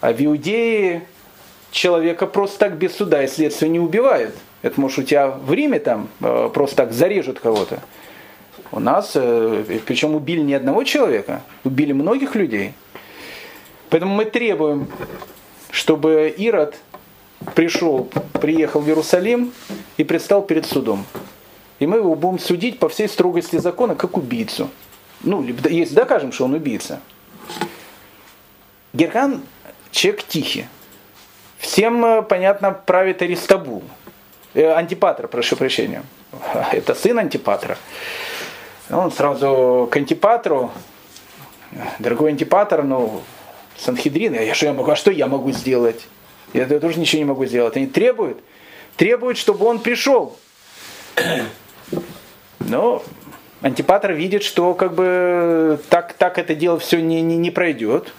[0.00, 1.02] а в Иудее
[1.72, 4.34] человека просто так без суда и следствия не убивают.
[4.60, 7.80] Это может у тебя в Риме там э, просто так зарежут кого-то.
[8.70, 12.74] У нас, э, причем убили не одного человека, убили многих людей.
[13.90, 14.86] Поэтому мы требуем,
[15.70, 16.76] чтобы Ирод
[17.54, 18.08] пришел,
[18.40, 19.52] приехал в Иерусалим
[19.96, 21.04] и предстал перед судом.
[21.80, 24.70] И мы его будем судить по всей строгости закона, как убийцу.
[25.22, 27.00] Ну, если докажем, что он убийца.
[28.92, 29.42] Герхан
[29.90, 30.66] человек тихий.
[31.62, 33.84] Всем, э, понятно, правит Аристабул.
[34.52, 36.02] Э, антипатр, прошу прощения.
[36.72, 37.78] Это сын Антипатра.
[38.90, 40.72] Он сразу к Антипатру,
[42.00, 43.22] дорогой Антипатр, ну,
[43.78, 46.08] Санхедрин, я, что я могу, а что я могу сделать?
[46.52, 47.76] Я тоже ничего не могу сделать.
[47.76, 48.42] Они требуют,
[48.96, 50.36] требуют, чтобы он пришел.
[52.58, 53.04] Но
[53.62, 58.12] Антипатр видит, что как бы так, так это дело все не, не, не пройдет.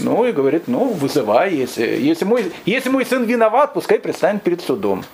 [0.00, 4.60] Ну и говорит, ну вызывай, если, если, мой, если мой сын виноват, пускай предстанет перед
[4.60, 5.04] судом.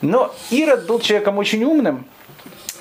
[0.00, 2.06] Но Ирод был человеком очень умным,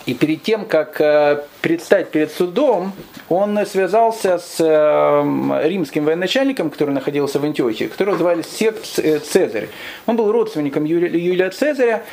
[0.05, 2.91] и перед тем, как э, предстать перед судом,
[3.29, 9.69] он связался с э, римским военачальником, который находился в Антиохии, которого звали Сект Цезарь.
[10.05, 12.03] Он был родственником Юлия Цезаря,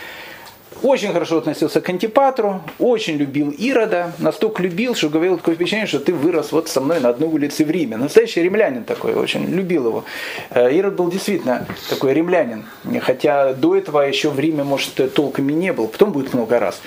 [0.83, 6.01] очень хорошо относился к Антипатру, очень любил Ирода, настолько любил, что говорил такое впечатление, что
[6.01, 7.97] ты вырос вот со мной на одной улице в Риме.
[7.97, 10.05] Настоящий римлянин такой, очень любил его.
[10.51, 12.65] Э, Ирод был действительно такой римлянин,
[13.01, 16.81] хотя до этого еще в Риме, может, толком и не был, потом будет много раз.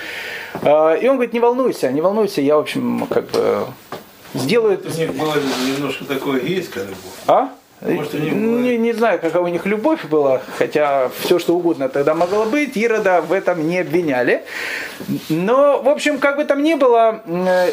[0.61, 3.65] Э, и он говорит, не волнуйся, не волнуйся, я, в общем, как бы
[4.33, 4.79] сделаю...
[4.83, 5.33] У них было
[5.67, 7.13] немножко такое гейское любовь.
[7.27, 7.49] А?
[7.83, 12.45] Может, не, не знаю, какая у них любовь была, хотя все что угодно тогда могло
[12.45, 14.43] быть, Ирода в этом не обвиняли.
[15.29, 17.21] Но, в общем, как бы там ни было,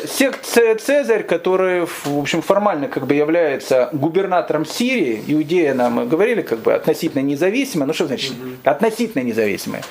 [0.08, 6.60] секция Цезарь, который, в общем, формально как бы является губернатором Сирии, Иудея нам говорили, как
[6.60, 8.32] бы относительно независимая, ну что значит
[8.64, 9.82] относительно независимая.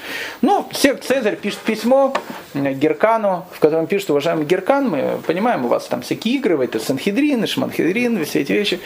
[0.41, 2.13] Ну, сект Цезарь пишет письмо
[2.53, 7.47] Геркану, в котором пишет, уважаемый Геркан, мы понимаем, у вас там всякие игры, это Санхедрин,
[7.47, 8.79] Шманхедрин, все эти вещи.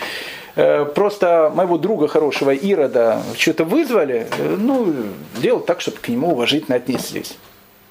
[0.55, 0.85] Э,
[1.23, 4.93] просто моего друга хорошего Ирода что-то вызвали, э, ну,
[5.37, 7.37] делал так, чтобы к нему уважительно отнеслись.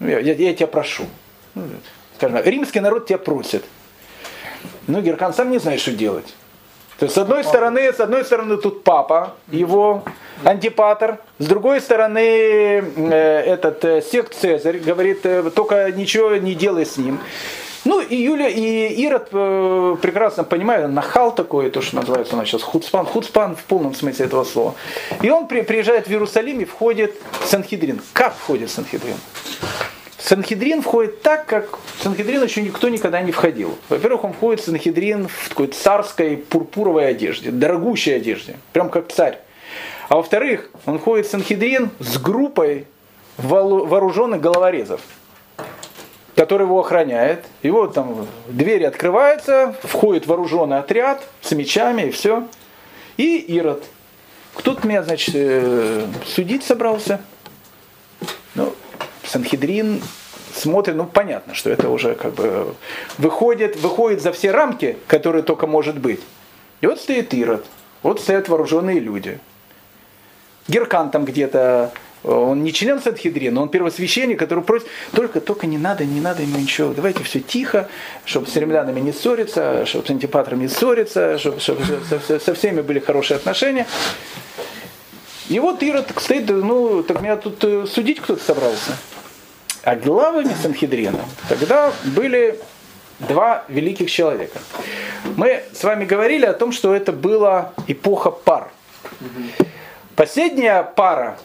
[0.01, 1.05] Ну, я, я, я тебя прошу.
[1.55, 1.65] Ну,
[2.17, 3.65] скажем, римский народ тебя просит.
[4.87, 6.35] Ну, Геркан сам не знает, что делать.
[6.99, 10.05] То есть, с одной стороны, с одной стороны тут папа, его
[10.45, 15.23] антипатор, с другой стороны э, этот э, сект Цезарь говорит,
[15.55, 17.19] только ничего не делай с ним.
[17.85, 22.47] Ну и Юля, и Ирод э, прекрасно понимает, нахал такой, то, что называется у нас
[22.47, 24.75] сейчас хуцпан, хуцпан в полном смысле этого слова.
[25.21, 28.01] И он при, приезжает в Иерусалим и входит в Санхедрин.
[28.13, 29.17] Как входит в Санхедрин?
[30.17, 33.77] В Санхедрин входит так, как в Санхедрин еще никто никогда не входил.
[33.89, 39.41] Во-первых, он входит в Санхедрин в такой царской пурпуровой одежде, дорогущей одежде, прям как царь.
[40.09, 42.87] А во-вторых, он входит в Санхедрин с группой
[43.39, 45.01] вооруженных головорезов
[46.37, 47.45] который его охраняет.
[47.63, 52.47] И вот там двери открываются, входит вооруженный отряд с мечами и все.
[53.17, 53.85] И Ирод.
[54.55, 57.21] Кто-то меня, значит, э, судить собрался.
[58.55, 58.75] Ну,
[59.25, 60.03] Санхедрин
[60.55, 62.75] смотрит, ну понятно, что это уже как бы
[63.19, 66.21] выходит, выходит за все рамки, которые только может быть.
[66.81, 67.65] И вот стоит Ирод,
[68.03, 69.39] вот стоят вооруженные люди.
[70.69, 71.93] Геркан там где-то
[72.25, 76.59] он не член Садхидрина, он первосвященник, который просит, только, только не надо, не надо ему
[76.59, 77.89] ничего, давайте все тихо,
[78.25, 81.85] чтобы с римлянами не ссориться, чтобы с антипатром не ссориться, чтобы, чтобы
[82.27, 83.87] со, со всеми были хорошие отношения.
[85.49, 88.97] И вот Ирод стоит, ну, так меня тут э, судить кто-то собрался.
[89.83, 91.19] А главами Санхедрина
[91.49, 92.59] тогда были
[93.19, 94.61] два великих человека.
[95.37, 98.71] Мы с вами говорили о том, что это была эпоха пар.
[100.15, 101.39] Последняя пара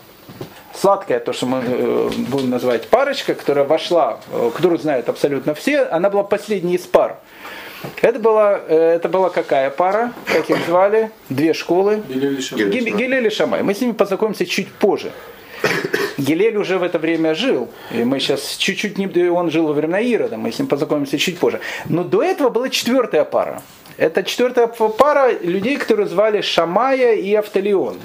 [0.77, 5.83] сладкая, то, что мы э, будем называть парочка, которая вошла, э, которую знают абсолютно все,
[5.83, 7.17] она была последней из пар.
[8.01, 11.11] Это была, э, это была какая пара, как их звали?
[11.29, 12.03] Две школы.
[12.91, 13.63] Гилель и Шамай.
[13.63, 15.11] Мы с ними познакомимся чуть позже.
[16.17, 17.69] Гилель уже в это время жил.
[17.91, 19.29] И мы сейчас чуть-чуть не...
[19.29, 21.59] Он жил во времена Ирода, мы с ним познакомимся чуть позже.
[21.85, 23.61] Но до этого была четвертая пара.
[23.97, 27.97] Это четвертая пара людей, которые звали Шамая и Автолион.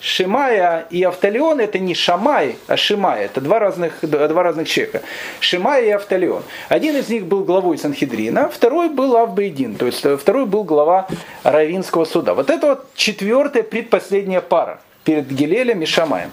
[0.00, 3.24] Шимая и Автолеон это не Шамай, а Шимай.
[3.24, 5.02] Это два разных, два разных человека.
[5.40, 6.42] Шимай и Автолеон.
[6.68, 11.08] Один из них был главой Санхедрина, второй был Авбейдин, то есть второй был глава
[11.42, 12.34] Равинского суда.
[12.34, 16.30] Вот это вот четвертая предпоследняя пара перед Гелелем и Шамаем.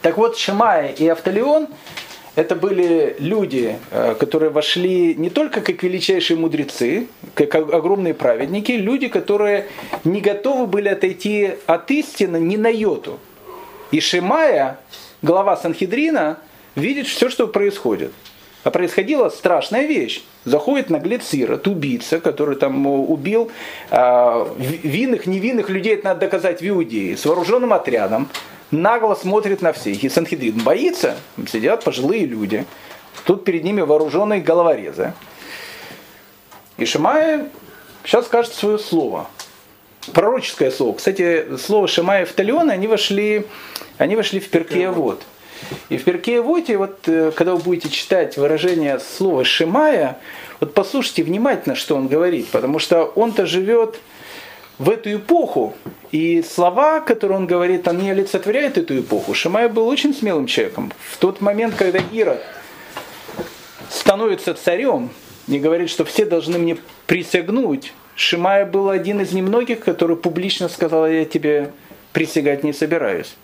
[0.00, 1.68] Так вот, Шимай и Автолеон
[2.36, 9.08] это были люди, э, которые вошли не только как величайшие мудрецы, как огромные праведники, люди,
[9.08, 9.66] которые
[10.04, 13.18] не готовы были отойти от истины ни на йоту.
[13.90, 14.78] И Шимая,
[15.22, 16.38] глава Санхедрина,
[16.76, 18.12] видит все, что происходит.
[18.62, 20.22] А происходила страшная вещь.
[20.44, 23.50] Заходит наглец Ирод, убийца, который там убил
[23.90, 28.28] э, винных, невинных людей, это надо доказать в Иудее, с вооруженным отрядом
[28.70, 30.02] нагло смотрит на всех.
[30.02, 31.16] И Санхедрин боится,
[31.50, 32.64] сидят пожилые люди.
[33.24, 35.12] Тут перед ними вооруженные головорезы.
[36.76, 37.46] И Шимай
[38.04, 39.28] сейчас скажет свое слово.
[40.14, 40.96] Пророческое слово.
[40.96, 43.46] Кстати, слово Шимая и Вталиона, они вошли,
[43.98, 45.22] они вошли в Перкея Вот.
[45.90, 50.18] И в Перкея Воте, вот, э, когда вы будете читать выражение слова Шимая,
[50.58, 53.98] вот послушайте внимательно, что он говорит, потому что он-то живет
[54.78, 55.74] в эту эпоху,
[56.12, 59.34] и слова, которые он говорит, они олицетворяют эту эпоху.
[59.34, 60.92] Шимай был очень смелым человеком.
[61.10, 62.42] В тот момент, когда Ирод
[63.88, 65.10] становится царем
[65.46, 71.06] и говорит, что все должны мне присягнуть, Шимай был один из немногих, который публично сказал,
[71.06, 71.70] я тебе
[72.12, 73.34] присягать не собираюсь.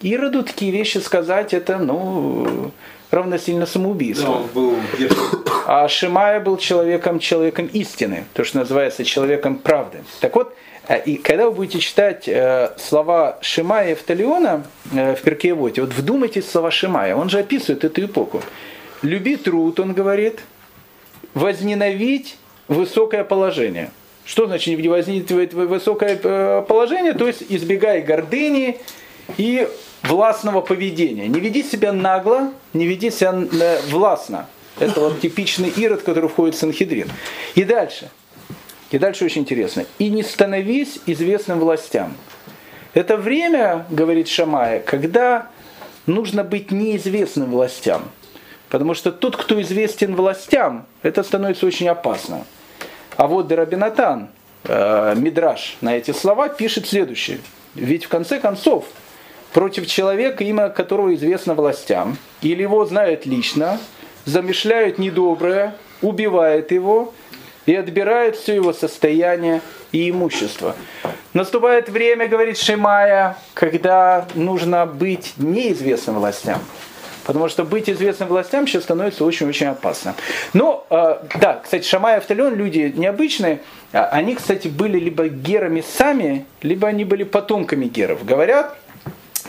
[0.00, 2.70] Ироду такие вещи сказать, это, ну,
[3.10, 4.48] равносильно самоубийству.
[4.54, 5.10] Да,
[5.66, 10.04] а Шимая был человеком, человеком истины, то, что называется человеком правды.
[10.20, 10.54] Так вот,
[10.96, 16.44] и когда вы будете читать э, слова Шимая и Эфталиона э, в Перкеевоте, вот вдумайтесь
[16.44, 18.42] в слова Шимая, он же описывает эту эпоху.
[19.02, 20.40] «Люби труд», он говорит,
[21.32, 22.36] «возненавидь
[22.68, 23.90] высокое положение».
[24.26, 27.12] Что значит не возненавидь высокое положение?
[27.12, 28.80] То есть избегай гордыни
[29.36, 29.68] и
[30.02, 31.28] властного поведения.
[31.28, 34.46] Не веди себя нагло, не веди себя э, властно.
[34.78, 37.08] Это вот типичный ирод, который входит в Санхедрин.
[37.54, 38.10] И дальше.
[38.94, 39.86] И дальше очень интересно.
[39.98, 42.14] И не становись известным властям.
[42.92, 45.48] Это время, говорит Шамая, когда
[46.06, 48.04] нужно быть неизвестным властям.
[48.68, 52.44] Потому что тот, кто известен властям, это становится очень опасно.
[53.16, 54.28] А вот Дерабинатан,
[54.62, 57.40] э, Мидраш, на эти слова пишет следующее.
[57.74, 58.84] Ведь в конце концов,
[59.52, 63.80] против человека, имя которого известно властям, или его знают лично,
[64.24, 67.12] замышляют недоброе, убивают его
[67.66, 69.60] и отбирают все его состояние
[69.92, 70.74] и имущество.
[71.32, 76.60] Наступает время, говорит Шимая, когда нужно быть неизвестным властям.
[77.24, 80.14] Потому что быть известным властям сейчас становится очень-очень опасно.
[80.52, 83.60] Но, э, да, кстати, Шамай и Автолеон люди необычные.
[83.92, 88.24] А они, кстати, были либо герами сами, либо они были потомками геров.
[88.26, 88.76] Говорят,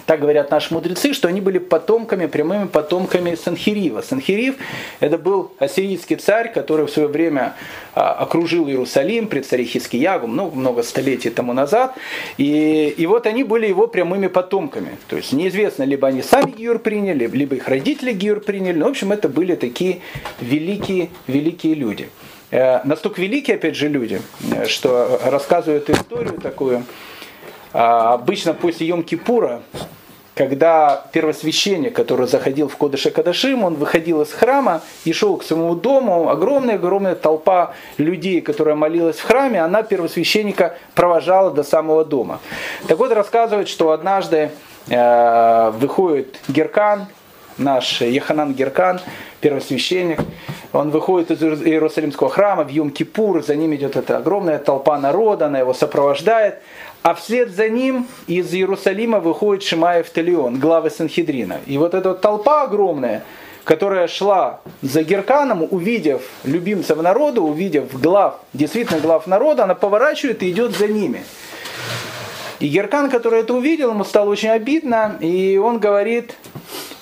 [0.06, 4.02] так говорят наши мудрецы, что они были потомками, прямыми потомками Санхирива.
[4.02, 4.56] Санхирив–
[5.00, 7.56] это был ассирийский царь, который в свое время
[7.94, 11.96] а, окружил Иерусалим при царе Хискиягу много, много столетий тому назад.
[12.38, 14.98] И, и вот они были его прямыми потомками.
[15.08, 18.78] То есть неизвестно, либо они сами Гиюр приняли, либо их родители Гиюр приняли.
[18.78, 20.02] Но, в общем, это были такие
[20.40, 22.10] великие, великие люди.
[22.52, 26.86] Э, настолько великие, опять же, люди, э, что рассказывают историю такую.
[27.78, 29.62] А, обычно после Йом-Кипура
[30.34, 35.76] когда первосвященник, который заходил в Кодыша Кадашим, он выходил из храма и шел к своему
[35.76, 42.42] дому, огромная-огромная толпа людей, которая молилась в храме, она первосвященника провожала до самого дома.
[42.90, 44.52] Так вот, рассказывает, что однажды
[44.90, 47.06] э, выходит Геркан,
[47.58, 49.00] наш Яханан Геркан,
[49.40, 50.20] первосвященник,
[50.74, 55.60] он выходит из Иерусалимского храма в Йом-Кипур, за ним идет эта огромная толпа народа, она
[55.60, 56.62] его сопровождает,
[57.06, 61.60] а вслед за ним из Иерусалима выходит Шимаев Талион, главы Санхедрина.
[61.68, 63.24] И вот эта вот толпа огромная,
[63.64, 70.50] которая шла за Герканом, увидев любимцев народа, увидев глав, действительно глав народа, она поворачивает и
[70.50, 71.24] идет за ними.
[72.60, 76.36] И Геркан, который это увидел, ему стало очень обидно, и он говорит,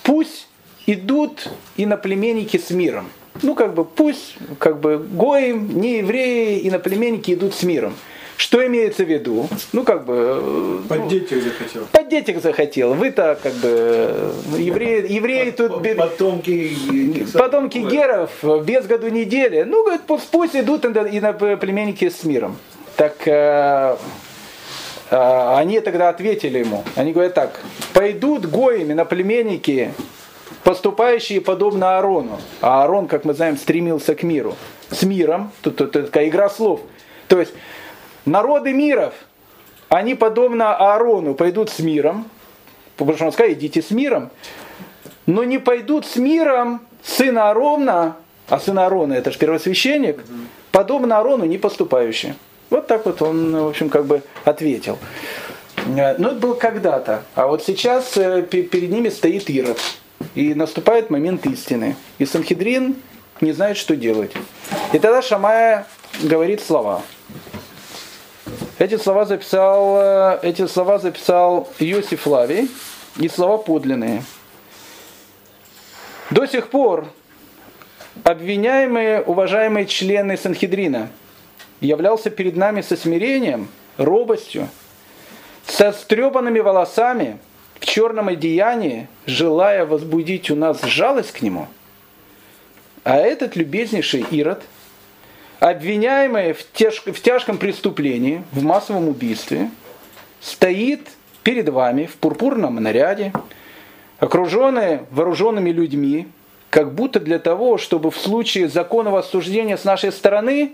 [0.04, 0.50] пусть
[0.86, 3.08] идут иноплеменники с миром.
[3.42, 7.94] Ну, как бы, пусть, как бы, гоим, не евреи, иноплеменники идут с миром.
[8.38, 9.48] Что имеется в виду?
[9.72, 10.42] Ну, как бы...
[10.42, 11.86] Э, поддеть их захотел.
[11.92, 12.94] Поддеть их захотел.
[12.94, 15.84] Вы-то, как бы, евреи, евреи тут...
[15.98, 17.26] Потомки...
[17.34, 18.32] Потомки геров
[18.66, 19.64] без году недели.
[19.64, 22.58] Ну, говорит, пусть, пусть идут и на племенники с миром.
[22.96, 23.96] Так э,
[25.10, 26.84] э, они тогда ответили ему.
[26.96, 27.60] Они говорят так.
[27.94, 29.94] Пойдут гоями на племенники,
[30.64, 32.40] поступающие подобно Аарону.
[32.62, 34.56] А Аарон, как мы знаем, стремился к миру.
[34.92, 35.52] С миром.
[35.62, 36.82] Тут, тут, тут такая игра слов.
[37.28, 37.54] То есть
[38.26, 39.14] Народы миров,
[39.90, 42.30] они подобно Аарону пойдут с миром,
[42.98, 44.30] потому что он сказал, идите с миром,
[45.26, 48.16] но не пойдут с миром сына Аарона,
[48.50, 50.24] а сын Аарона это же первосвященник,
[50.72, 52.36] подобно Аарону не поступающие.
[52.70, 54.98] Вот так вот он, в общем, как бы ответил.
[55.86, 57.24] Э, ну, это было когда-то.
[57.36, 59.80] А вот сейчас э, перед ними стоит Ирод.
[60.36, 61.96] И наступает момент истины.
[62.18, 62.96] И Санхедрин
[63.42, 64.32] не знает, что делать.
[64.94, 65.86] И тогда Шамая
[66.24, 67.04] говорит слова.
[68.84, 72.70] Эти слова записал, э, эти слова записал Иосиф Лавий,
[73.18, 74.24] и слова подлинные.
[76.30, 77.08] До сих пор
[78.26, 81.08] обвиняемые, уважаемые члены Санхедрина
[81.80, 84.68] являлся перед нами со смирением, робостью,
[85.66, 87.38] со стрепанными волосами,
[87.80, 91.70] в черном одеянии, желая возбудить у нас жалость к нему.
[93.06, 94.62] А этот любезнейший Ирод–
[95.64, 99.72] обвиняемый в, тяж, в тяжком преступлении, в массовом убийстве,
[100.42, 101.08] стоит
[101.42, 103.32] перед вами в пурпурном наряде,
[104.20, 106.28] окруженный вооруженными людьми,
[106.70, 110.74] как будто для того, чтобы в случае законного осуждения с нашей стороны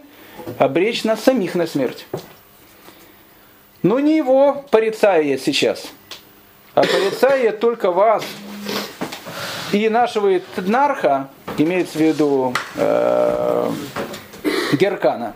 [0.58, 2.08] обречь нас самих на смерть.
[3.84, 5.86] Но не его порицаю я сейчас,
[6.74, 8.24] а порицаю я только вас
[9.72, 11.30] и нашего этнарха,
[11.60, 13.72] имеется в виду э,
[14.74, 15.36] Геркана,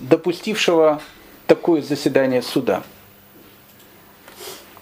[0.00, 1.00] допустившего
[1.46, 2.82] такое заседание суда.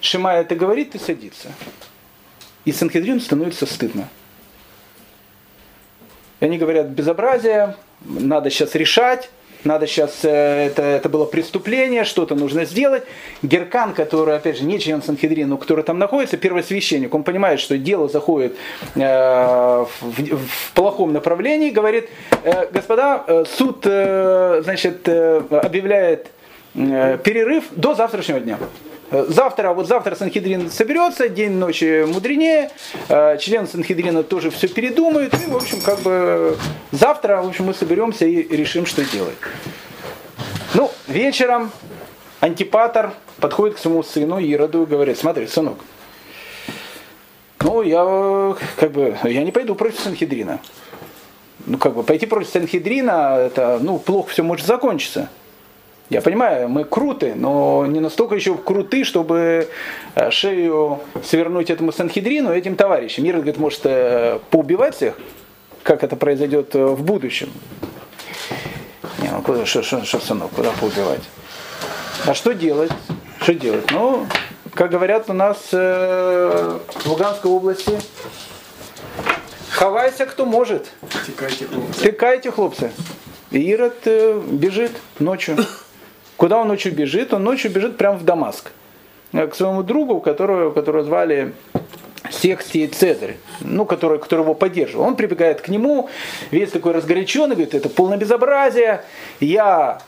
[0.00, 1.52] Шимай это говорит и садится.
[2.64, 4.08] И Санхедрин становится стыдно.
[6.40, 9.30] И они говорят, безобразие, надо сейчас решать,
[9.64, 13.04] надо сейчас, э, это, это было преступление, что-то нужно сделать.
[13.42, 17.78] Геркан, который, опять же, не член Санхедрина, но который там находится, первосвященник, он понимает, что
[17.78, 18.56] дело заходит
[18.94, 22.08] э, в, в плохом направлении, говорит,
[22.44, 26.28] э, господа, э, суд, э, значит, э, объявляет
[26.74, 28.58] э, перерыв до завтрашнего дня.
[29.12, 32.70] Завтра, вот завтра Санхедрин соберется, день ночи мудренее,
[33.10, 36.56] э, члены Санхедрина тоже все передумают, и, в общем, как бы
[36.92, 39.36] завтра, в общем, мы соберемся и решим, что делать.
[40.72, 41.70] Ну, вечером
[42.40, 45.78] антипатор подходит к своему сыну Ироду и говорит, смотри, сынок,
[47.60, 50.58] ну, я, как бы, я не пойду против Санхедрина.
[51.66, 55.28] Ну, как бы, пойти против Санхедрина, это, ну, плохо все может закончиться.
[56.10, 59.68] Я понимаю, мы круты, но не настолько еще круты, чтобы
[60.14, 63.24] э, шею свернуть этому Санхедрину, этим товарищам.
[63.24, 65.14] Мир, говорит, может э, поубивать всех,
[65.82, 67.50] как это произойдет э, в будущем.
[69.22, 71.22] Не, ну куда, что, что, что, сынок, куда поубивать?
[72.26, 72.92] А что делать?
[73.40, 73.90] Что делать?
[73.90, 74.26] Ну,
[74.74, 77.98] как говорят у нас э, в Луганской области,
[79.82, 80.90] Ховайся, кто может.
[81.26, 82.00] Текайте, хлопцы.
[82.00, 82.92] Тыкайте, хлопцы.
[83.50, 85.56] И Ирод э, бежит ночью.
[86.36, 87.32] Куда он ночью бежит?
[87.34, 88.72] Он ночью бежит прямо в Дамаск.
[89.32, 91.52] Э, К своему другу, которого, которого звали
[92.30, 95.06] Сексий Цезарь, ну, который, который его поддерживал.
[95.06, 96.08] Он прибегает к нему,
[96.50, 99.04] весь такой разгоряченный, говорит, это полное безобразие,
[99.40, 100.00] я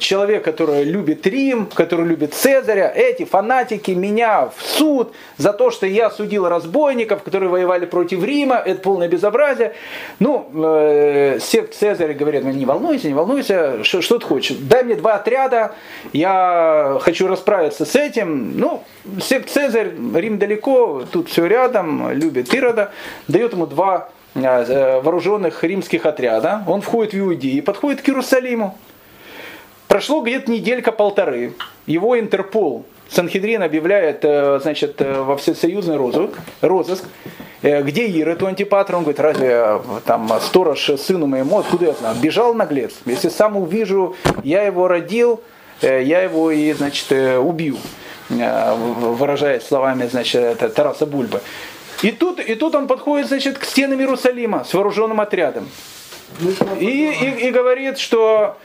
[0.00, 5.86] человек, который любит Рим, который любит Цезаря, эти фанатики меня в суд за то, что
[5.86, 9.74] я судил разбойников, которые воевали против Рима, это полное безобразие.
[10.18, 14.84] Ну, э, сект Цезаря говорит, «Ну, не волнуйся, не волнуйся, что, что ты хочешь, дай
[14.84, 15.74] мне два отряда,
[16.12, 18.58] я хочу расправиться с этим.
[18.58, 18.82] Ну,
[19.20, 22.92] сект Цезарь, Рим далеко, тут все рядом, любит Ирода,
[23.28, 28.76] дает ему два э, вооруженных римских отряда, он входит в Иудею и подходит к Иерусалиму.
[29.98, 31.54] Прошло где-то неделька-полторы.
[31.86, 37.02] Его Интерпол, Санхедрин объявляет, э, значит, э, во всесоюзный розыск, розыск
[37.62, 42.14] э, где Ирод, у Антипатра, он говорит, разве там сторож сыну моему, откуда я знаю?
[42.22, 42.92] Бежал наглец.
[43.06, 45.40] Если сам увижу, я его родил,
[45.82, 47.76] я его и, значит, убью,
[48.28, 51.40] выражаясь словами, значит, Тараса Бульбы.
[52.04, 55.68] И тут, и тут он подходит, значит, к стенам Иерусалима с вооруженным отрядом.
[56.78, 58.56] И, и, и говорит, что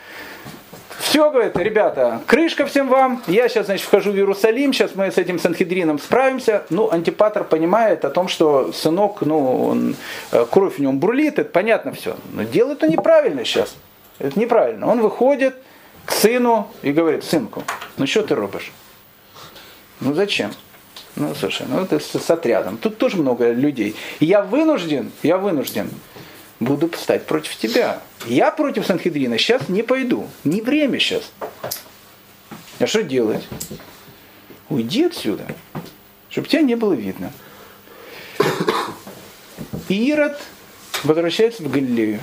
[1.00, 3.22] все, говорит, ребята, крышка всем вам.
[3.28, 6.64] Я сейчас, значит, вхожу в Иерусалим, сейчас мы с этим Санхедрином справимся.
[6.70, 9.96] Ну, Антипатр понимает о том, что сынок, ну, он,
[10.32, 12.16] э, кровь в нем бурлит, это понятно все.
[12.32, 13.76] Но делает он неправильно сейчас.
[14.20, 14.88] Это неправильно.
[14.88, 15.56] Он выходит
[16.06, 17.64] к сыну и говорит, сынку,
[17.98, 18.72] ну что ты робишь?
[20.00, 20.52] Ну зачем?
[21.16, 22.78] Ну, слушай, ну ты с, с отрядом.
[22.78, 23.96] Тут тоже много людей.
[24.20, 25.90] Я вынужден, я вынужден
[26.60, 28.02] буду встать против тебя.
[28.26, 30.28] Я против Санхедрина сейчас не пойду.
[30.44, 31.32] Не время сейчас.
[32.80, 33.48] А что делать?
[34.70, 35.46] Уйди отсюда,
[36.30, 37.32] чтобы тебя не было видно.
[39.90, 40.40] Ирод
[41.04, 42.20] возвращается в Галилею.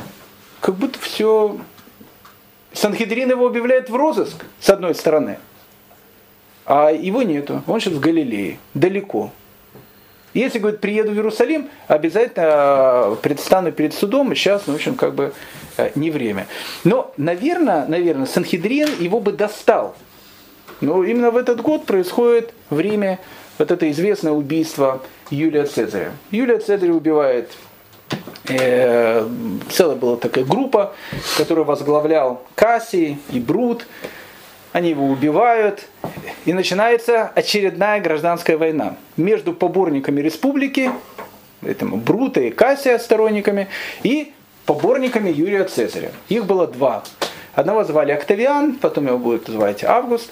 [0.60, 1.58] Как будто все...
[2.72, 5.38] Санхедрин его объявляет в розыск, с одной стороны.
[6.64, 7.62] А его нету.
[7.66, 8.58] Он сейчас в Галилее.
[8.74, 9.32] Далеко.
[10.34, 15.14] Если, говорит, приеду в Иерусалим, обязательно э, предстану перед судом, сейчас, ну, в общем, как
[15.14, 15.32] бы
[15.76, 16.46] э, не время.
[16.84, 19.96] Но, наверное, наверное, Санхедрин его бы достал.
[20.80, 23.18] Но именно в этот год происходит в Риме
[23.58, 26.12] вот это известное убийство Юлия Цезаря.
[26.30, 27.50] Юлия Цезаря убивает
[28.48, 29.28] э,
[29.70, 30.94] целая была такая группа,
[31.36, 33.86] которую возглавлял Кассий и Брут.
[34.72, 35.86] Они его убивают,
[36.44, 40.92] и начинается очередная гражданская война между поборниками республики,
[41.62, 43.68] этому Брута и Кассия сторонниками,
[44.04, 44.32] и
[44.66, 46.12] поборниками Юрия Цезаря.
[46.28, 47.02] Их было два.
[47.54, 50.30] Одного звали Октавиан, потом его будут звать Август,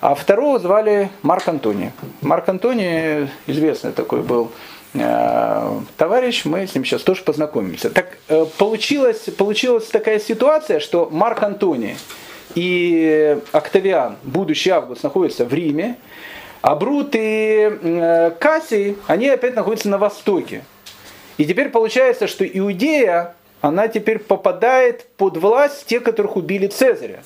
[0.00, 1.90] а второго звали Марк Антоний.
[2.20, 4.52] Марк Антоний известный такой был
[4.94, 7.90] э, товарищ, мы с ним сейчас тоже познакомимся.
[7.90, 11.96] Так э, получилась, получилась такая ситуация, что Марк Антоний
[12.54, 15.96] и Октавиан, будущий Август, находятся в Риме,
[16.62, 20.64] а Брут и э, Кассий, они опять находятся на востоке.
[21.36, 27.22] И теперь получается, что Иудея, она теперь попадает под власть тех, которых убили Цезаря.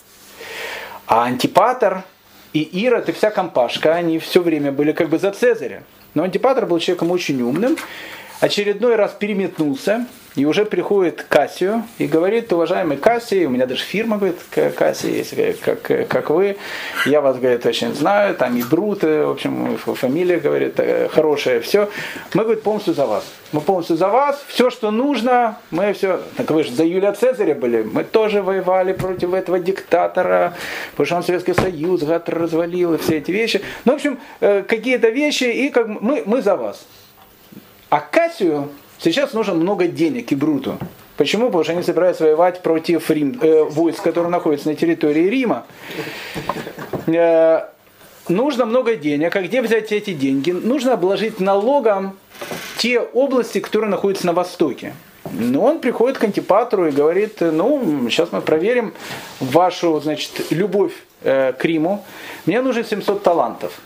[1.06, 2.04] А Антипатор
[2.52, 5.82] и Ирод и вся компашка, они все время были как бы за Цезаря.
[6.14, 7.76] Но Антипатор был человеком очень умным,
[8.40, 10.06] очередной раз переметнулся,
[10.38, 14.38] и уже приходит Кассию и говорит, уважаемый Кассий, у меня даже фирма, говорит,
[14.76, 16.56] Кассий есть, как, как вы,
[17.06, 21.60] я вас, говорит, очень знаю, там и Брут, э, в общем, фамилия, говорит, э, хорошая,
[21.60, 21.90] все.
[22.34, 23.24] Мы, говорит, полностью за вас.
[23.50, 26.20] Мы полностью за вас, все, что нужно, мы все...
[26.36, 30.54] Так вы же за Юлия Цезаря были, мы тоже воевали против этого диктатора,
[30.92, 33.60] потому что он Советский Союз гад развалил, и все эти вещи.
[33.84, 36.86] Ну, в общем, э, какие-то вещи, и как мы, мы за вас.
[37.90, 38.68] А Кассию
[38.98, 40.78] сейчас нужно много денег и Бруту.
[41.16, 41.46] Почему?
[41.46, 45.66] Потому что они собираются воевать против Рим, э, войск, которые находятся на территории Рима.
[47.06, 47.62] Э,
[48.28, 49.34] нужно много денег.
[49.34, 50.52] А где взять эти деньги?
[50.52, 52.16] Нужно обложить налогом
[52.78, 54.94] те области, которые находятся на востоке.
[55.32, 58.94] Но он приходит к антипатру и говорит, ну, сейчас мы проверим
[59.40, 60.92] вашу, значит, любовь
[61.22, 62.04] э, к Риму.
[62.46, 63.80] Мне нужно 700 талантов.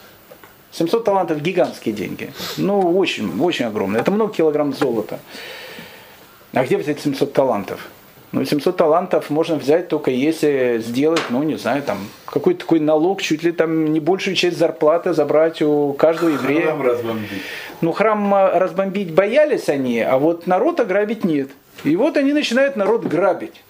[0.73, 2.33] 700 талантов гигантские деньги.
[2.57, 4.01] Ну, очень, очень огромные.
[4.01, 5.19] Это много килограмм золота.
[6.53, 7.89] А где взять 700 талантов?
[8.33, 13.21] Ну, 700 талантов можно взять только если сделать, ну, не знаю, там, какой-то такой налог,
[13.21, 16.63] чуть ли там не большую часть зарплаты забрать у каждого еврея.
[16.63, 17.43] Храм разбомбить.
[17.83, 21.51] Ну, храм а, разбомбить боялись они, а вот народ ограбить нет.
[21.85, 23.63] И вот они начинают народ грабить.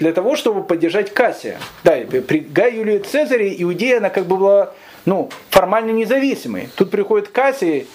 [0.00, 1.58] Для того, чтобы поддержать Кассия.
[1.84, 1.96] Да,
[2.26, 4.72] при Гай Юлии Цезаре Иудея, она как бы была
[5.04, 6.68] ну, формально независимой.
[6.76, 7.86] Тут приходит Кассий,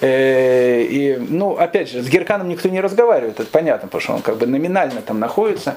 [0.00, 4.22] Э, и, ну, опять же, с Герканом никто не разговаривает, это понятно, потому что он
[4.22, 5.76] как бы номинально там находится.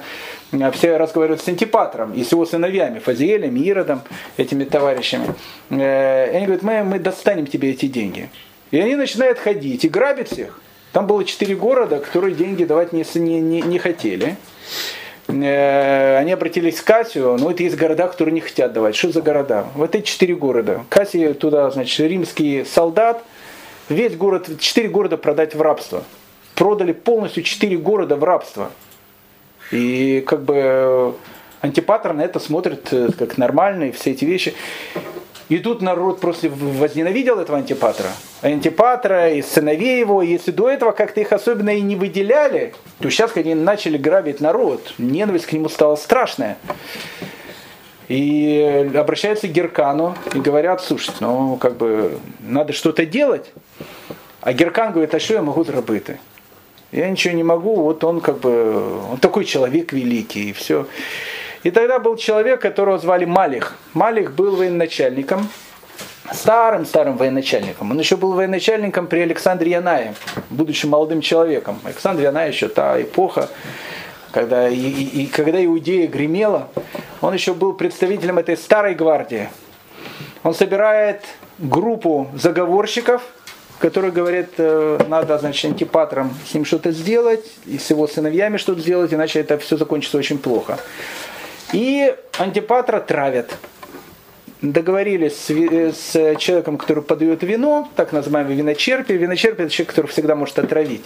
[0.52, 4.02] А все разговаривают с Антипатром и с его сыновьями, Фазиэлем, Иродом,
[4.36, 5.34] этими товарищами.
[5.70, 8.28] Э, и они говорят, мы, мы достанем тебе эти деньги.
[8.70, 10.60] И они начинают ходить и грабить всех.
[10.92, 14.36] Там было четыре города, которые деньги давать не, не, не, не хотели.
[15.28, 18.96] Э, они обратились к Кассию, но это есть города, которые не хотят давать.
[18.96, 19.66] Что за города?
[19.74, 20.84] Вот эти четыре города.
[20.88, 23.22] Кассий туда, значит, римский солдат,
[23.88, 26.02] весь город, четыре города продать в рабство.
[26.54, 28.70] Продали полностью четыре города в рабство.
[29.70, 31.14] И как бы
[31.60, 34.54] антипатр на это смотрит э, как нормальные все эти вещи.
[35.48, 38.08] И тут народ просто возненавидел этого антипатра.
[38.42, 43.34] Антипатра и сыновей его, если до этого как-то их особенно и не выделяли, то сейчас,
[43.36, 46.58] они начали грабить народ, ненависть к нему стала страшная.
[48.08, 53.50] И обращаются к Геркану и говорят, слушайте, ну как бы надо что-то делать.
[54.40, 56.18] А Геркан говорит, а что я могу зробити?
[56.90, 60.86] Я ничего не могу, вот он как бы, он такой человек великий, и все.
[61.64, 63.74] И тогда был человек, которого звали Малих.
[63.94, 65.48] Малих был военачальником,
[66.32, 67.90] старым-старым военачальником.
[67.90, 70.14] Он еще был военачальником при Александре Янае,
[70.50, 71.80] будучи молодым человеком.
[71.84, 73.48] Александр Янай еще та эпоха,
[74.30, 76.68] когда, и, и, и когда Иудея гремела,
[77.20, 79.48] он еще был представителем этой старой гвардии.
[80.44, 81.24] Он собирает
[81.58, 83.22] группу заговорщиков,
[83.78, 88.80] которые говорят, э, надо, значит, антипатром с ним что-то сделать, и с его сыновьями что-то
[88.80, 90.78] сделать, иначе это все закончится очень плохо.
[91.72, 93.56] И антипатра травят.
[94.60, 99.12] Договорились с, с человеком, который подает вино, так называемый виночерпи.
[99.12, 101.04] Виночерпи это человек, который всегда может отравить.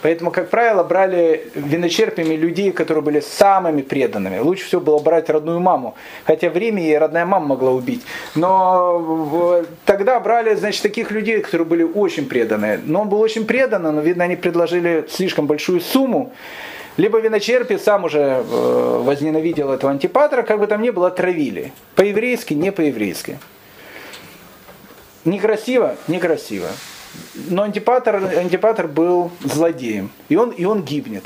[0.00, 4.38] Поэтому, как правило, брали виночерпями людей, которые были самыми преданными.
[4.38, 5.96] Лучше всего было брать родную маму.
[6.24, 8.02] Хотя в Риме и родная мама могла убить.
[8.34, 12.80] Но тогда брали, значит, таких людей, которые были очень преданные.
[12.82, 16.32] Но он был очень предан, но, видно, они предложили слишком большую сумму.
[16.96, 21.72] Либо виночерпий сам уже э, возненавидел этого антипатра, как бы там ни было, травили.
[21.96, 23.38] По-еврейски, не по-еврейски.
[25.24, 26.68] Некрасиво, некрасиво.
[27.48, 30.10] Но антипатр, антипатр был злодеем.
[30.28, 31.24] И он, и он гибнет.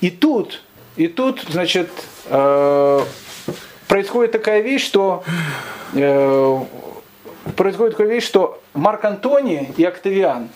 [0.00, 0.62] И тут,
[0.96, 1.88] и тут, значит,
[2.26, 3.00] э,
[3.86, 5.24] происходит такая вещь, что
[5.94, 6.60] э,
[7.56, 10.50] происходит такая вещь, что Марк Антоний и Октавиан,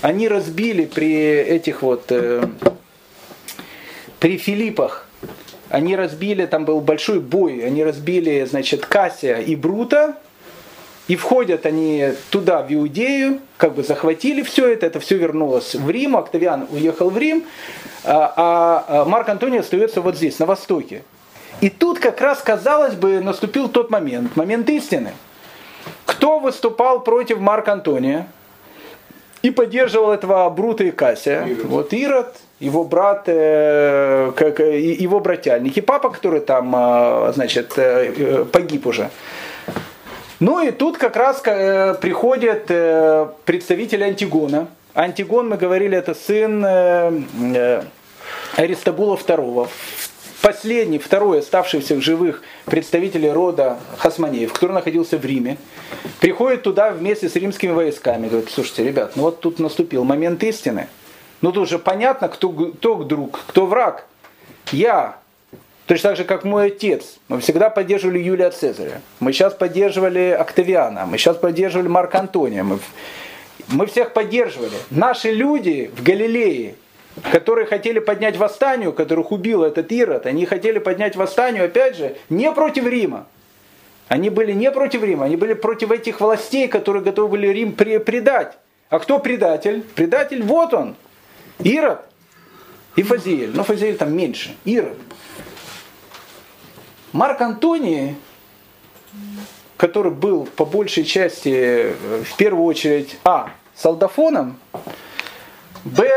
[0.00, 2.44] они разбили при этих вот э,
[4.22, 5.04] при Филиппах
[5.68, 10.14] они разбили, там был большой бой, они разбили, значит, Кассия и Брута,
[11.08, 15.90] и входят они туда, в Иудею, как бы захватили все это, это все вернулось в
[15.90, 17.44] Рим, Октавиан уехал в Рим,
[18.04, 21.02] а, а, а Марк Антоний остается вот здесь, на востоке.
[21.60, 25.14] И тут как раз, казалось бы, наступил тот момент, момент истины.
[26.06, 28.28] Кто выступал против Марка Антония
[29.42, 31.44] и поддерживал этого Брута и Кассия?
[31.44, 31.64] Ирод.
[31.64, 37.74] Вот Ирод, его брат, э, как, э, его братяльник, и папа, который там, э, значит,
[38.52, 39.10] погиб уже.
[40.38, 42.66] Ну и тут как раз приходит
[43.44, 44.68] представитель Антигона.
[44.94, 46.64] Антигон, мы говорили, это сын
[48.56, 49.68] Аристабула II,
[50.42, 55.58] последний, второй оставшийся в живых представителей рода Хасманеев, который находился в Риме,
[56.20, 58.28] приходит туда вместе с римскими войсками.
[58.28, 60.88] Говорит, слушайте, ребят, ну вот тут наступил момент истины–
[61.42, 64.06] ну тут уже понятно, кто, кто друг, кто враг.
[64.70, 65.16] Я.
[65.86, 67.18] Точно так же, как мой отец.
[67.28, 69.00] Мы всегда поддерживали Юлия Цезаря.
[69.18, 71.04] Мы сейчас поддерживали Октавиана.
[71.04, 72.62] Мы сейчас поддерживали Марка Антония.
[72.62, 72.78] Мы,
[73.68, 74.76] мы всех поддерживали.
[74.90, 76.76] Наши люди в Галилее,
[77.32, 82.50] которые хотели поднять восстанию, которых убил этот Ирод, они хотели поднять восстанию, опять же, не
[82.52, 83.26] против Рима.
[84.08, 88.56] Они были не против Рима, они были против этих властей, которые готовы были Рим предать.
[88.88, 89.82] А кто предатель?
[89.94, 90.96] Предатель вот он,
[91.60, 92.00] Ирод
[92.96, 93.50] и Фазиэль.
[93.54, 94.54] Но Фазиэль там меньше.
[94.64, 94.98] Ирод.
[97.12, 98.16] Марк Антоний,
[99.76, 104.58] который был по большей части, э, в первую очередь, а, солдафоном,
[105.84, 106.08] Б,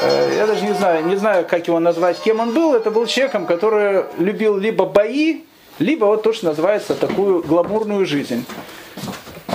[0.00, 2.74] э, я даже не знаю, не знаю, как его назвать, кем он был.
[2.74, 5.42] Это был человеком, который любил либо бои,
[5.78, 8.44] либо вот то, что называется такую гламурную жизнь.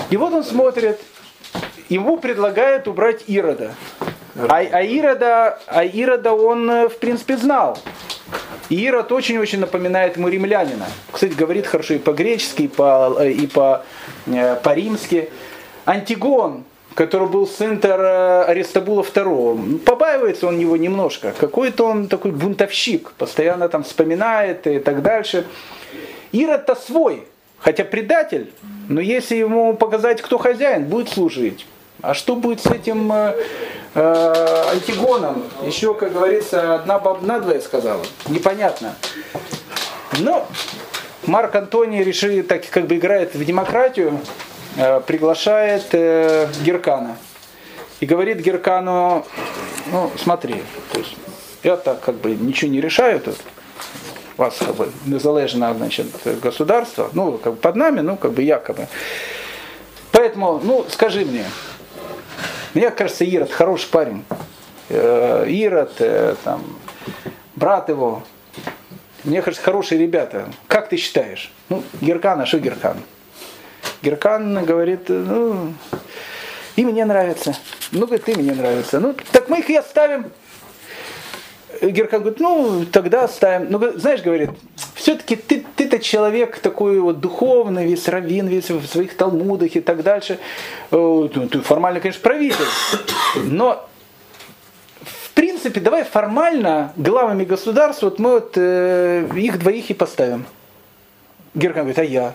[0.10, 1.02] И вот он смотрит,
[1.90, 3.76] ему предлагают убрать Ирода.
[4.36, 7.78] А, а, Ирода, а Ирода он, э, в принципе, знал.
[8.70, 10.86] И Ирод очень-очень напоминает ему римлянина.
[11.12, 13.84] Кстати, говорит хорошо и по-гречески, и, по, э, и по,
[14.28, 15.30] э, по-римски.
[15.84, 16.64] Антигон,
[16.96, 21.34] который был сын Аристабула II, побаивается он его немножко.
[21.38, 25.46] Какой-то он такой бунтовщик, постоянно там вспоминает и так дальше.
[26.32, 27.28] Ирод-то свой,
[27.60, 28.54] хотя предатель,
[28.88, 31.66] но если ему показать, кто хозяин, будет служить.
[32.02, 33.36] А что будет с этим э,
[33.94, 35.44] э, Антигоном?
[35.64, 38.04] Еще, как говорится, одна баба надвое сказала.
[38.28, 38.96] Непонятно.
[40.20, 40.48] Но
[41.28, 44.20] Марк Антоний решил, так как бы играет в демократию,
[44.78, 47.18] э, приглашает э, Геркана.
[48.00, 49.24] И говорит Геркану,
[49.92, 51.16] ну смотри, то есть
[51.62, 53.36] я так как бы ничего не решаю тут,
[54.38, 56.08] вас как бы незалежно значит,
[56.42, 58.88] государство, ну как бы под нами, ну как бы якобы.
[60.12, 61.46] Поэтому, ну скажи мне,
[62.74, 64.24] мне кажется, Ирод хороший парень.
[64.90, 66.64] Э, Ирод, э, там,
[67.56, 68.24] брат его,
[69.24, 70.50] мне кажется, хорошие ребята.
[70.68, 71.52] Как ты считаешь?
[71.70, 72.98] Ну, Геркан, а что Геркан?
[74.02, 75.74] Геркан говорит, ну,
[76.76, 77.56] и мне нравится.
[77.92, 79.00] Ну, говорит, ты мне нравится.
[79.00, 80.32] Ну, так мы их и оставим.
[81.82, 83.72] Геркан говорит, ну, тогда оставим.
[83.72, 84.52] Ну, знаешь, говорит,
[84.94, 90.04] все-таки ты, ты-то человек такой вот духовный, весь раввин, весь в своих талмудах и так
[90.04, 90.38] дальше.
[90.92, 92.66] Э, ты формально, конечно, правитель.
[93.36, 93.88] Но
[95.02, 100.46] в принципе, давай формально главами государства вот мы вот э, их двоих и поставим.
[101.56, 102.34] Геркан говорит, а я?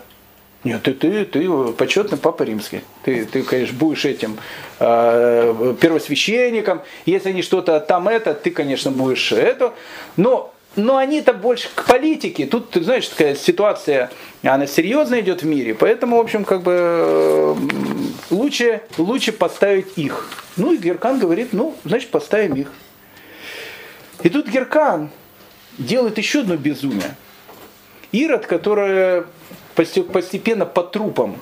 [0.66, 2.80] Нет, ты, ты, ты почетный папа римский.
[3.04, 4.36] Ты, ты, конечно, будешь этим
[4.80, 6.82] э, первосвященником.
[7.04, 9.74] Если они что-то там это, ты, конечно, будешь это.
[10.16, 12.46] Но, но они-то больше к политике.
[12.46, 14.10] Тут, ты знаешь, такая ситуация,
[14.42, 15.72] она серьезно идет в мире.
[15.72, 17.56] Поэтому, в общем, как бы
[18.30, 20.28] лучше, лучше поставить их.
[20.56, 22.72] Ну и Геркан говорит, ну, значит, поставим их.
[24.24, 25.10] И тут Геркан
[25.78, 27.14] делает еще одно безумие.
[28.10, 29.22] Ирод, который
[29.76, 31.36] постепенно по трупам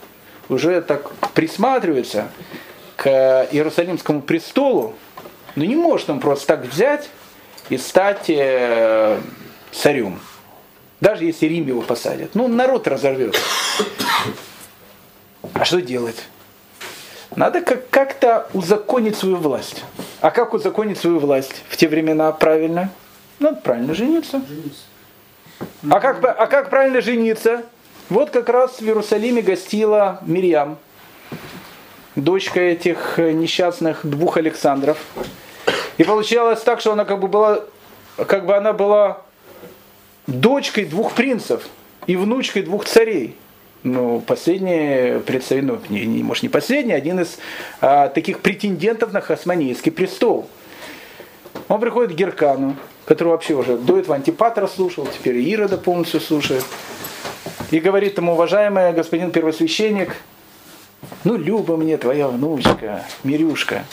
[0.48, 2.28] уже так присматривается
[2.96, 3.08] к
[3.50, 4.94] Иерусалимскому престолу,
[5.56, 7.08] но не может он просто так взять
[7.68, 9.18] и стать э,
[9.72, 10.20] царем.
[11.00, 12.34] Даже если Рим его посадят.
[12.34, 13.38] Ну, народ разорвет.
[15.52, 16.24] А что делать?
[17.36, 19.84] Надо как-то узаконить свою власть.
[20.20, 22.90] А как узаконить свою власть в те времена правильно?
[23.38, 24.40] Надо правильно жениться.
[25.90, 27.64] А как, а как правильно жениться?
[28.10, 30.76] Вот как раз в Иерусалиме гостила Мирьям,
[32.16, 34.98] дочка этих несчастных двух Александров.
[35.96, 37.60] И получалось так, что она как бы была,
[38.16, 39.22] как бы она была
[40.26, 41.66] дочкой двух принцев
[42.06, 43.36] и внучкой двух царей
[43.84, 47.38] ну, последний представитель, ну, не, не, может не последний, один из
[47.80, 50.48] а, таких претендентов на хасманийский престол.
[51.68, 56.64] Он приходит к Геркану, который вообще уже до этого Антипатра слушал, теперь Ирода полностью слушает,
[57.70, 60.16] и говорит ему, уважаемый господин первосвященник,
[61.24, 63.84] ну, Люба мне твоя внучка, Мирюшка,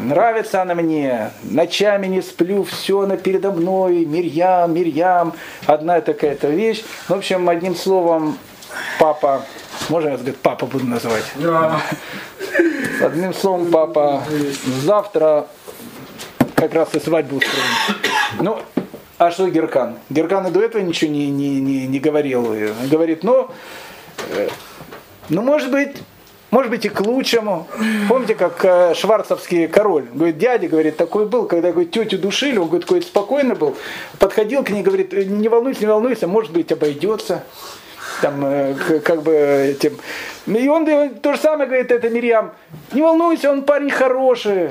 [0.00, 5.34] Нравится она мне, ночами не сплю, все она передо мной, Мирьям, Мирьям,
[5.66, 6.82] одна такая-то вещь.
[7.08, 8.38] В общем, одним словом,
[8.98, 9.44] папа,
[9.88, 11.24] можно я говорю, папа буду называть?
[11.36, 11.80] Да.
[13.02, 14.22] Одним словом, папа,
[14.82, 15.46] завтра
[16.54, 17.64] как раз и свадьбу устроим.
[18.40, 18.58] Ну,
[19.20, 19.98] а что Геркан?
[20.08, 22.56] Геркан и до этого ничего не, не, не, не говорил.
[22.90, 23.50] Говорит, ну,
[24.30, 24.48] э,
[25.28, 25.94] ну, может быть,
[26.50, 27.68] может быть и к лучшему.
[28.08, 32.68] Помните, как э, шварцевский король, говорит, дядя, говорит, такой был, когда говорит, тетю душили, он
[32.68, 33.76] говорит, такой спокойно был,
[34.18, 37.44] подходил к ней, говорит, не волнуйся, не волнуйся, может быть обойдется.
[38.22, 39.98] Там, э, как бы этим.
[40.46, 42.52] И он то же самое говорит, это Мирьям,
[42.92, 44.70] не волнуйся, он парень хороший,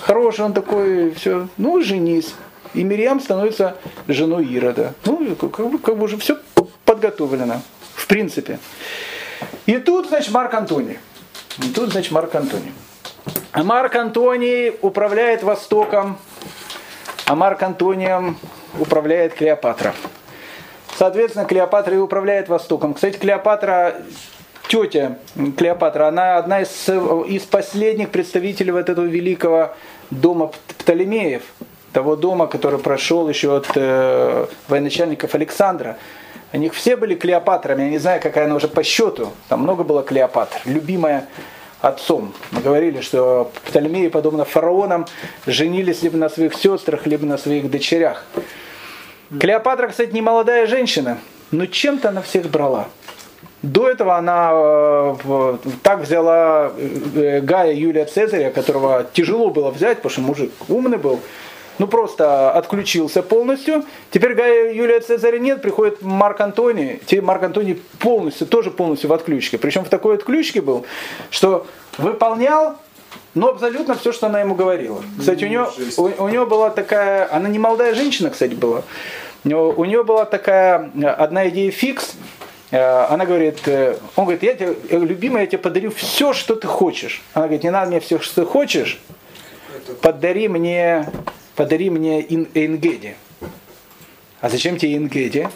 [0.00, 2.32] хороший он такой, все, ну женись.
[2.74, 3.76] И Мирьям становится
[4.08, 4.94] женой Ирода.
[5.04, 6.38] Ну, как бы, как бы уже все
[6.84, 7.62] подготовлено,
[7.94, 8.58] в принципе.
[9.66, 10.98] И тут, значит, Марк Антоний.
[11.58, 12.72] И тут, значит, Марк Антоний.
[13.52, 16.18] А Марк Антоний управляет Востоком,
[17.26, 18.36] а Марк Антонием
[18.78, 19.94] управляет Клеопатра.
[20.96, 22.94] Соответственно, Клеопатра и управляет Востоком.
[22.94, 24.02] Кстати, Клеопатра,
[24.68, 25.18] тетя
[25.56, 26.88] Клеопатра, она одна из,
[27.28, 29.74] из последних представителей вот этого великого
[30.10, 31.42] дома Птолемеев,
[31.94, 35.96] того дома, который прошел еще от э, военачальников Александра.
[36.52, 39.30] У них все были Клеопатрами, я не знаю, какая она уже по счету.
[39.48, 41.28] Там много было Клеопатр, любимая
[41.80, 42.34] отцом.
[42.50, 45.06] Мы говорили, что Птолемеи, подобно фараонам,
[45.46, 48.24] женились либо на своих сестрах, либо на своих дочерях.
[49.40, 51.18] Клеопатра, кстати, не молодая женщина,
[51.52, 52.88] но чем-то она всех брала.
[53.62, 60.10] До этого она э, так взяла э, Гая Юлия Цезаря, которого тяжело было взять, потому
[60.10, 61.20] что мужик умный был,
[61.78, 63.84] ну просто отключился полностью.
[64.10, 67.00] Теперь Гая Юлия Цезаря нет, приходит Марк Антоний.
[67.06, 69.58] Теперь Марк Антоний полностью, тоже полностью в отключке.
[69.58, 70.84] Причем в такой отключке был,
[71.30, 71.66] что
[71.98, 72.76] выполнял
[73.34, 75.02] но абсолютно все, что она ему говорила.
[75.18, 78.82] Кстати, у нее, у, у нее была такая, она не молодая женщина, кстати, была.
[79.44, 82.14] У нее, у нее была такая одна идея фикс,
[82.74, 86.56] Э, она говорит, э, он говорит, я тебе, э, любимая, я тебе подарю все, что
[86.56, 87.22] ты хочешь.
[87.32, 89.00] Она говорит, не надо мне все, что ты хочешь,
[90.02, 91.06] подари мне,
[91.54, 93.14] подари мне ин, Энгеди.
[94.40, 95.48] А зачем тебе Энгеди?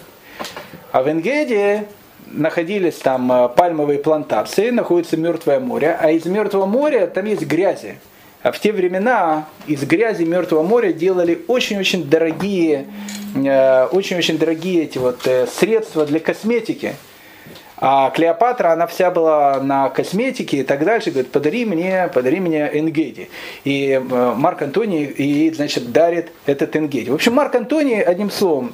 [0.92, 1.86] А в Энгеде
[2.26, 7.99] находились там пальмовые плантации, находится мертвое море, а из мертвого моря там есть грязи.
[8.42, 12.86] А в те времена из грязи Мертвого моря делали очень-очень дорогие,
[13.34, 16.94] э, очень-очень дорогие эти вот э, средства для косметики.
[17.80, 22.68] А Клеопатра, она вся была на косметике и так дальше, говорит, подари мне, подари мне
[22.72, 23.30] Энгеди.
[23.64, 27.10] И э, Марк Антоний ей, значит, дарит этот Энгеди.
[27.10, 28.72] В общем, Марк Антоний, одним словом,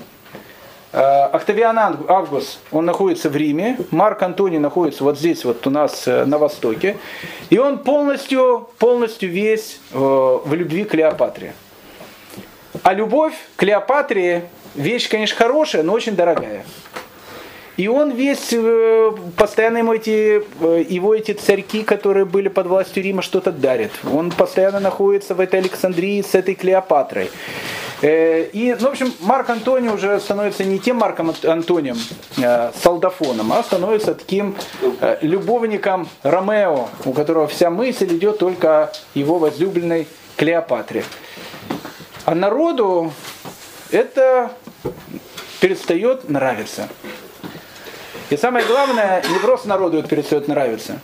[0.95, 6.07] Э, Октавиан Август, он находится в Риме, Марк Антоний находится вот здесь, вот у нас
[6.07, 6.99] э, на востоке,
[7.51, 11.53] и он полностью, полностью весь в любви к Клеопатре.
[12.85, 14.45] А любовь к Клеопатре
[14.77, 16.65] вещь, конечно, хорошая, но очень дорогая.
[17.77, 18.55] И он весь,
[19.37, 20.43] постоянно ему эти,
[20.93, 23.91] его эти царьки, которые были под властью Рима, что-то дарят.
[24.13, 27.31] Он постоянно находится в этой Александрии с этой Клеопатрой.
[28.03, 31.97] Э, и, ну, в общем, Марк Антоний уже становится не тем Марком Антонием,
[32.37, 34.57] э, солдафоном, а становится таким
[35.01, 40.07] э, любовником Ромео, у которого вся мысль идет только о его возлюбленной
[40.37, 41.05] Клеопатре.
[42.27, 43.13] А народу
[43.91, 44.51] это
[45.61, 46.89] перестает нравиться.
[48.31, 50.99] И самое главное, не просто народу это перестает нравиться.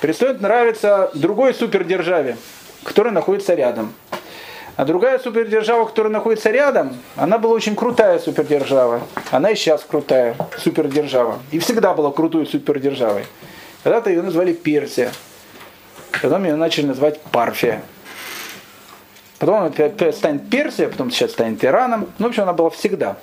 [0.00, 2.36] Перестает нравиться другой супердержаве,
[2.82, 3.92] которая находится рядом.
[4.76, 9.02] А другая супердержава, которая находится рядом, она была очень крутая супердержава.
[9.30, 11.38] Она и сейчас крутая супердержава.
[11.50, 13.26] И всегда была крутой супердержавой.
[13.82, 15.12] Когда-то ее назвали Персия.
[16.22, 17.82] Потом ее начали называть Парфия.
[19.38, 22.08] Потом она станет Персия, потом сейчас станет Ираном.
[22.18, 23.18] Ну, в общем, она была всегда.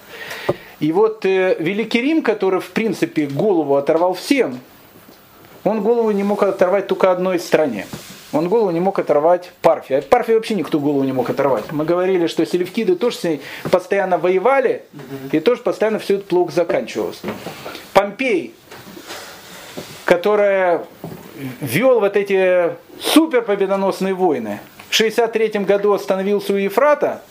[0.80, 4.60] И вот э, Великий Рим, который, в принципе, голову оторвал всем,
[5.64, 7.86] он голову не мог оторвать только одной стране.
[8.32, 9.96] Он голову не мог оторвать Парфии.
[9.96, 11.72] От Парфии вообще никто голову не мог оторвать.
[11.72, 14.84] Мы говорили, что селевкиды тоже с ней постоянно воевали,
[15.32, 17.22] и тоже постоянно все это плохо заканчивалось.
[17.94, 18.54] Помпей,
[20.06, 20.80] который
[21.60, 24.60] вел вот эти супер победоносные войны,
[24.90, 27.22] в 63 году остановился у Ефрата,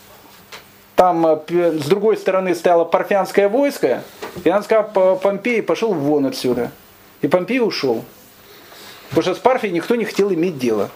[0.98, 4.02] там э, с другой стороны стояло парфянское войско,
[4.42, 6.72] и он сказал, Помпей пошел вон отсюда.
[7.22, 8.04] И Помпей ушел.
[9.10, 10.90] Потому что с Парфией никто не хотел иметь дело.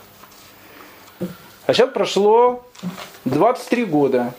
[1.67, 2.65] А сейчас прошло
[3.27, 4.35] 23 года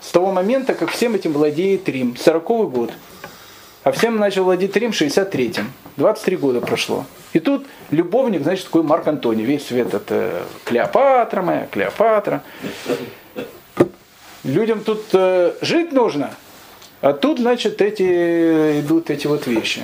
[0.00, 2.16] с того момента, как всем этим владеет Рим.
[2.16, 2.92] 40 год.
[3.84, 5.72] А всем начал владеть Рим в 63-м.
[5.98, 7.04] 23 года прошло.
[7.32, 9.44] И тут любовник, значит, такой Марк Антоний.
[9.44, 12.42] Весь свет это Клеопатра моя, Клеопатра.
[14.46, 16.30] Людям тут э, жить нужно.
[17.00, 19.82] А тут, значит, эти идут эти вот вещи.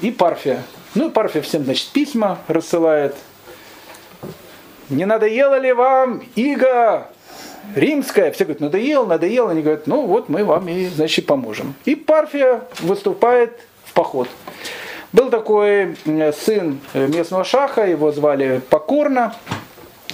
[0.00, 0.62] И Парфия.
[0.94, 3.14] Ну, Парфия всем, значит, письма рассылает.
[4.88, 7.08] Не надоело ли вам иго
[7.74, 8.32] римская?
[8.32, 9.50] Все говорят, надоело, надоело.
[9.50, 11.74] Они говорят, ну вот мы вам и, значит, поможем.
[11.84, 14.30] И Парфия выступает в поход.
[15.12, 15.96] Был такой
[16.42, 19.34] сын местного шаха, его звали Покорно.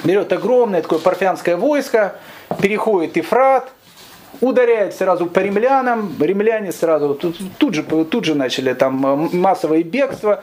[0.03, 2.17] Берет огромное такое парфянское войско,
[2.61, 3.71] переходит Ифрат,
[4.41, 10.43] ударяет сразу по римлянам, римляне сразу тут, тут, же, тут же начали там массовое бегство.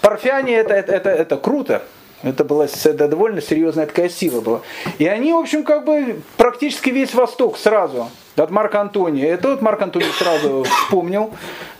[0.00, 1.82] Парфяне это, это, это, это круто.
[2.22, 4.60] Это была это довольно серьезная такая сила была.
[4.98, 9.32] И они, в общем, как бы практически весь Восток сразу от Марка Антония.
[9.34, 11.30] Это вот Марк Антоний сразу вспомнил,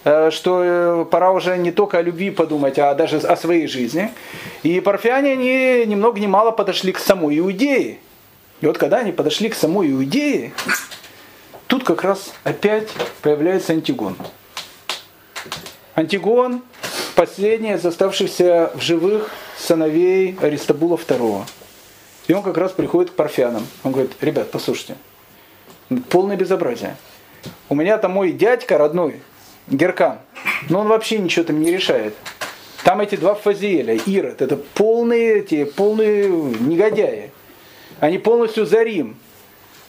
[0.04, 4.12] э, что э, пора уже не только о любви подумать, а даже о своей жизни.
[4.62, 7.98] И парфяне, они ни много ни мало подошли к самой Иудее.
[8.60, 10.52] И вот когда они подошли к самой Иудее,
[11.68, 12.88] Тут как раз опять
[13.20, 14.16] появляется Антигон.
[15.94, 16.62] Антигон–
[17.14, 21.42] последний из оставшихся в живых сыновей Аристабула II.
[22.26, 23.66] И он как раз приходит к парфянам.
[23.84, 24.96] Он говорит, ребят, послушайте,
[26.08, 26.96] полное безобразие.
[27.68, 29.20] У меня там мой дядька родной,
[29.66, 30.20] Геркан,
[30.70, 32.14] но он вообще ничего там не решает.
[32.82, 37.30] Там эти два Фазиэля, Ирод, это полные, эти, полные негодяи.
[38.00, 39.16] Они полностью за Рим.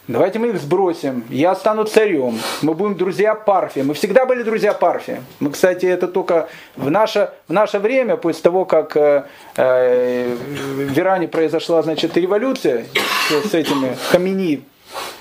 [0.08, 1.24] Давайте мы их сбросим.
[1.30, 2.40] Я стану царем.
[2.64, 3.82] Мы будем друзья Парфи.
[3.82, 5.22] Мы всегда были друзья Парфи.
[5.40, 10.98] Мы, кстати, это только в наше, в наше время, после того, как э, э, в
[10.98, 12.88] Иране произошла значит, революция
[13.30, 14.64] с этими хамини,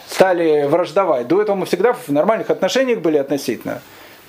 [0.09, 1.29] стали враждовать.
[1.29, 3.83] До этого мы всегда в нормальных отношениях были относительно.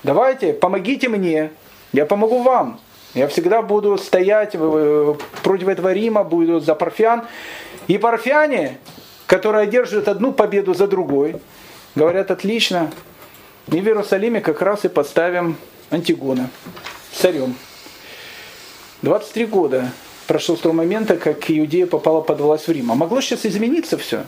[0.03, 1.51] Давайте, помогите мне,
[1.93, 2.81] я помогу вам.
[3.13, 7.23] Я всегда буду стоять против этого Рима, буду за парфян.
[7.89, 8.77] И парфяне,
[9.25, 11.41] которые одерживают одну победу за другой,
[11.95, 12.91] говорят, отлично,
[13.67, 15.57] и в Иерусалиме как раз и поставим
[15.89, 16.51] Антигона
[17.11, 17.55] царем.
[19.01, 19.91] 23 года
[20.27, 22.91] прошло с того момента, как Иудея попала под власть в Рим.
[22.91, 24.25] А могло сейчас измениться все.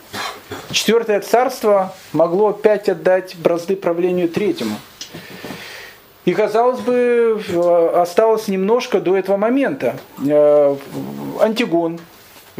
[0.72, 4.76] Четвертое царство могло опять отдать бразды правлению третьему.
[6.26, 7.44] И, казалось бы,
[7.94, 10.00] осталось немножко до этого момента.
[10.26, 10.76] Э,
[11.40, 12.00] Антигон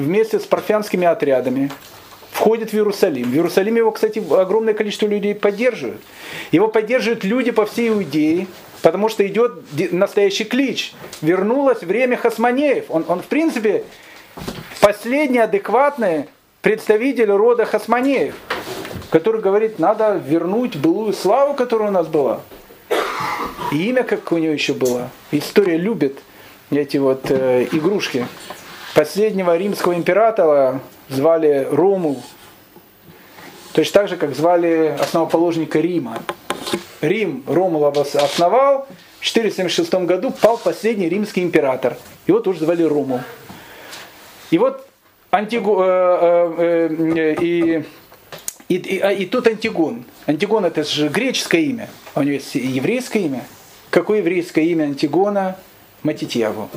[0.02, 1.72] вместе с парфянскими отрядами
[2.32, 3.30] входит в Иерусалим.
[3.30, 6.02] В Иерусалиме его, кстати, огромное количество людей поддерживают.
[6.52, 8.48] Его поддерживают люди по всей Иудее,
[8.82, 10.94] потому что идет настоящий клич.
[11.22, 12.86] Вернулось время Хасманеев.
[12.90, 13.84] Он, он в принципе,
[14.80, 16.26] последний адекватный
[16.62, 18.36] представитель рода Хасманеев,
[19.10, 22.42] который говорит, надо вернуть былую славу, которая у нас была.
[23.72, 25.10] И имя, как у него еще было.
[25.32, 26.20] История любит
[26.72, 28.26] эти вот э, игрушки.
[28.94, 32.22] Последнего римского императора звали Рому.
[33.74, 36.22] Точно так же, как звали основоположника Рима.
[37.00, 38.88] Рим Ромул основал,
[39.20, 41.98] в 476 году пал последний римский император.
[42.28, 43.22] Его тоже звали Ромул.
[44.52, 44.86] И вот
[45.32, 45.86] Антигу, э,
[46.58, 47.84] э, э, и,
[48.68, 50.04] и, и, а, и тут Антигон.
[50.26, 53.46] Антигон это же греческое имя, а у него есть еврейское имя.
[53.90, 55.58] Какое еврейское имя Антигона?
[56.04, 56.70] Матитьягу.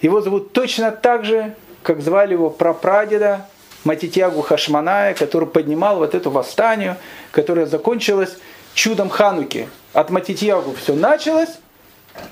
[0.00, 3.46] Его зовут точно так же, как звали его прапрадеда
[3.84, 6.96] Матитьягу Хашманая, который поднимал вот эту восстание,
[7.30, 8.36] которое закончилось
[8.74, 9.68] чудом Хануки.
[9.92, 11.58] От Матитьягу все началось,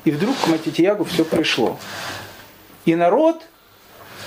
[0.05, 1.79] и вдруг к Матитьягу все пришло.
[2.85, 3.43] И народ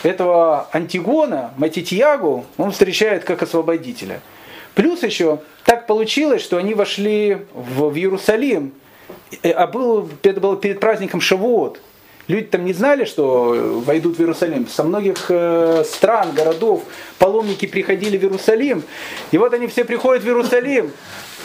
[0.03, 4.21] этого Антигона, Матитьягу, он встречает как освободителя.
[4.75, 8.73] Плюс еще так получилось, что они вошли в, в Иерусалим,
[9.43, 11.81] а был, это было перед праздником Шавуот.
[12.29, 14.67] Люди там не знали, что войдут в Иерусалим.
[14.67, 16.83] Со многих э, стран, городов
[17.17, 18.83] паломники приходили в Иерусалим.
[19.31, 20.91] И вот они все приходят в Иерусалим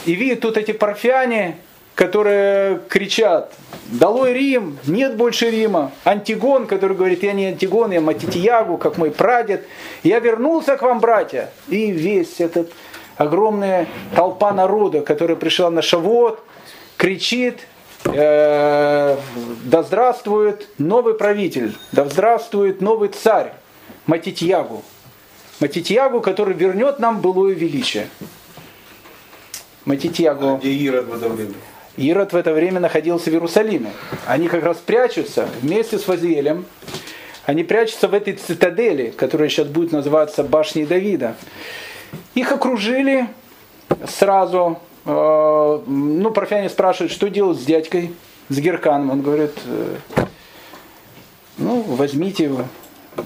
[0.05, 1.57] и видят тут эти парфяне,
[1.95, 3.51] которые кричат,
[3.87, 5.91] долой Рим, нет больше Рима.
[6.03, 9.65] Антигон, который говорит, я не Антигон, я Матитиягу, как мой прадед.
[10.03, 11.49] Я вернулся к вам, братья.
[11.67, 12.71] И весь этот
[13.17, 16.43] огромная толпа народа, которая пришла на Шавот,
[16.97, 17.61] кричит,
[18.05, 19.17] э,
[19.63, 23.53] да здравствует новый правитель, да здравствует новый царь
[24.05, 24.83] Матитьягу.
[25.59, 28.09] Матитьягу, который вернет нам былое величие.
[29.85, 30.57] Матитьягу.
[30.57, 31.53] Где Ирод в это время?
[31.97, 33.91] Ирод в это время находился в Иерусалиме.
[34.25, 36.65] Они как раз прячутся вместе с Вазиэлем.
[37.45, 41.35] Они прячутся в этой цитадели, которая сейчас будет называться башней Давида.
[42.33, 43.27] Их окружили
[44.07, 44.79] сразу.
[45.05, 48.13] Э, ну, парфяне спрашивают, что делать с дядькой,
[48.49, 49.11] с Герканом.
[49.11, 49.97] Он говорит, «Э,
[51.57, 52.65] ну, возьмите его.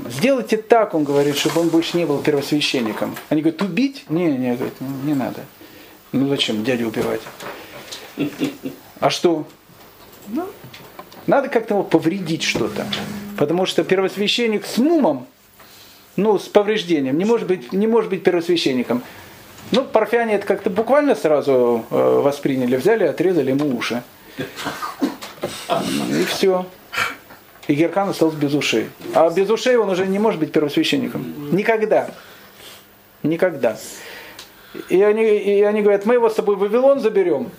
[0.10, 3.16] Сделайте так, он говорит, чтобы он больше не был первосвященником.
[3.30, 4.06] Они говорят, убить?
[4.10, 5.42] Не, не, говорит, не надо.
[6.12, 7.22] Ну зачем дядю убивать?
[9.00, 9.48] А что?
[10.28, 10.46] Ну,
[11.26, 12.86] надо как-то его повредить что-то.
[13.38, 15.26] Потому что первосвященник с мумом,
[16.16, 19.02] ну, с повреждением, не может быть, не может быть первосвященником.
[19.72, 24.04] Ну, парфяне это как-то буквально сразу э, восприняли, взяли, отрезали ему уши.
[25.70, 26.66] И все.
[27.68, 28.90] И Геркан остался без ушей.
[29.14, 31.56] А без ушей он уже не может быть первосвященником.
[31.56, 32.10] Никогда.
[33.22, 33.78] Никогда.
[34.90, 37.52] И они, и они говорят, мы его с собой в Вавилон заберем.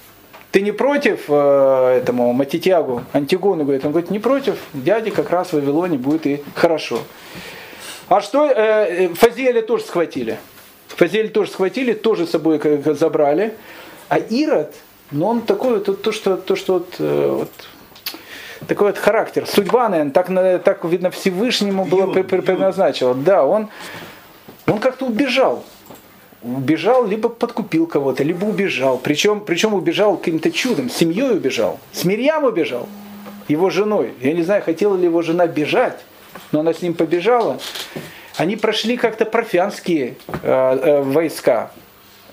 [0.51, 5.49] Ты не против э, этому Матитягу, Антигону, говорит, он говорит, не против, дяде как раз
[5.49, 7.01] в Вавилоне будет и хорошо.
[8.09, 10.39] А что, э, э Фазиэля тоже схватили.
[10.97, 12.61] Фазиэля тоже схватили, тоже с собой
[12.95, 13.55] забрали.
[14.09, 14.75] А Ирод,
[15.11, 17.51] ну он такой, то, то что, то, что вот, э, вот
[18.67, 23.15] такой вот характер, судьба, наверное, так, так видно, Всевышнему было предназначено.
[23.15, 23.69] Да, он,
[24.67, 25.65] он как-то убежал
[26.43, 28.99] убежал, либо подкупил кого-то, либо убежал.
[28.99, 32.89] Причем, причем убежал каким-то чудом, с семьей убежал, с Мирьям убежал,
[33.49, 34.15] его женой.
[34.21, 35.99] Я не знаю, хотела ли его жена бежать,
[36.53, 37.59] но она с ним побежала.
[38.41, 41.73] Они прошли как-то профянские э, э, войска.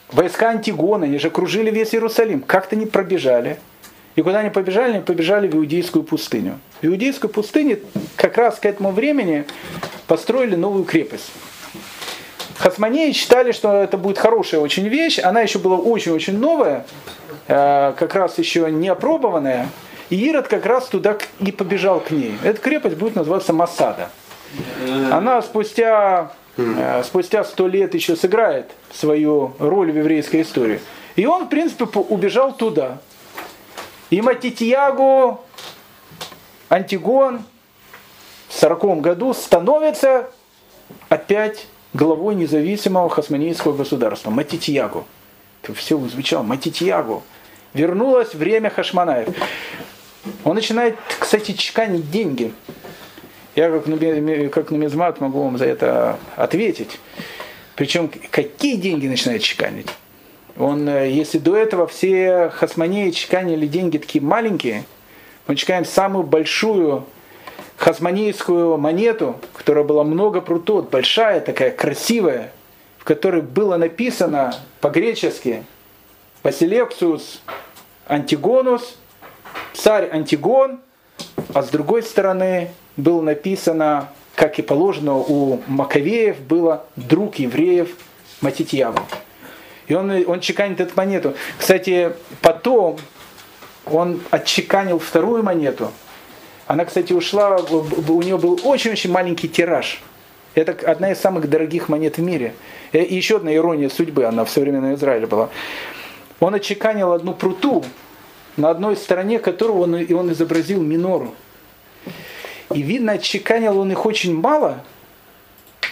[0.10, 2.44] Войска Антигона, они же окружили весь Иерусалим.
[2.44, 3.58] Как-то не пробежали.
[4.16, 4.94] И куда они побежали?
[4.94, 6.62] Они побежали в Иудейскую пустыню.
[6.82, 7.80] В Иудейской пустыне
[8.16, 9.44] как раз к этому времени
[10.08, 11.30] построили новую крепость.
[12.60, 15.20] Хасманеи считали, что это будет хорошая очень вещь.
[15.20, 16.86] Она еще была очень-очень новая,
[17.50, 19.68] э, как раз еще не опробованная.
[20.10, 22.38] И Ирод как раз туда и побежал к ней.
[22.46, 24.10] Эта крепость будет называться Масада.
[25.12, 30.80] Она спустя, э, спустя сто лет еще сыграет свою роль в еврейской истории.
[31.16, 33.00] И он, в принципе, убежал туда.
[34.10, 35.42] И Матитьягу,
[36.70, 37.42] Антигон
[38.48, 40.30] в 40 году становится
[41.10, 45.06] опять главой независимого хасманийского государства, Матитьягу.
[45.76, 47.24] Все звучало, Матитьягу.
[47.74, 49.30] Вернулось время Хашманаев.
[50.44, 52.54] Он начинает, кстати, чеканить деньги.
[53.58, 53.86] Я как,
[54.52, 57.00] как нумизмат могу вам за это ответить.
[57.76, 59.88] Причем какие деньги начинает чеканить?
[60.60, 64.84] Он, э, если до этого все хасманеи чеканили деньги такие маленькие,
[65.48, 67.06] мы чекаем самую большую
[67.78, 72.52] хасманейскую монету, которая была много прутот, большая такая, красивая,
[73.00, 75.64] в которой было написано по-гречески
[76.44, 77.42] Василексус
[78.08, 79.00] Антигонус,
[79.74, 80.80] царь Антигон,
[81.56, 87.90] а с другой стороны было написано, как и положено у Маковеев, было друг евреев
[88.42, 89.00] Матитьяву.
[89.88, 91.34] И он, он чеканит эту монету.
[91.58, 92.12] Кстати,
[92.42, 92.98] потом
[93.86, 95.92] он отчеканил вторую монету.
[96.66, 100.02] Она, кстати, ушла, у нее был очень-очень маленький тираж.
[100.56, 102.54] Это одна из самых дорогих монет в мире.
[102.92, 105.50] И еще одна ирония судьбы, она в современном Израиле была.
[106.40, 107.86] Он отчеканил одну пруту,
[108.58, 111.34] на одной стороне которого он, и он изобразил минору.
[112.74, 114.84] И видно, отчеканил он их очень мало,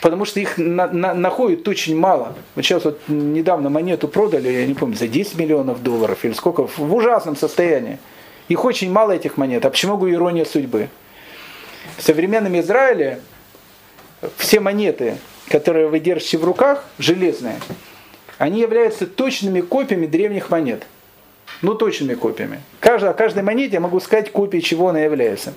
[0.01, 2.35] потому что их на, на, находят очень мало.
[2.55, 6.67] Вот сейчас вот недавно монету продали, я не помню, за 10 миллионов долларов или сколько,
[6.67, 7.97] в ужасном состоянии.
[8.49, 9.65] Их очень мало этих монет.
[9.65, 10.89] А почему говорю ирония судьбы?
[11.97, 13.21] В современном Израиле
[14.37, 15.17] все монеты,
[15.49, 17.59] которые вы держите в руках, железные,
[18.37, 20.83] они являются точными копиями древних монет.
[21.61, 22.61] Ну, точными копиями.
[22.79, 25.53] Каждой, о каждой монете я могу сказать, копией чего она является.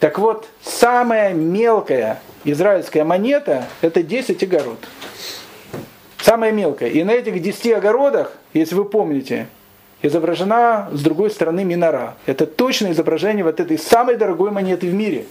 [0.00, 4.78] Так вот, самая мелкая израильская монета– это 10 огород.
[6.18, 6.90] Самая мелкая.
[6.90, 9.48] И на этих 10 огородах, если вы помните,
[10.02, 12.16] изображена с другой стороны минора.
[12.26, 15.26] Это точное изображение вот этой самой дорогой монеты в мире.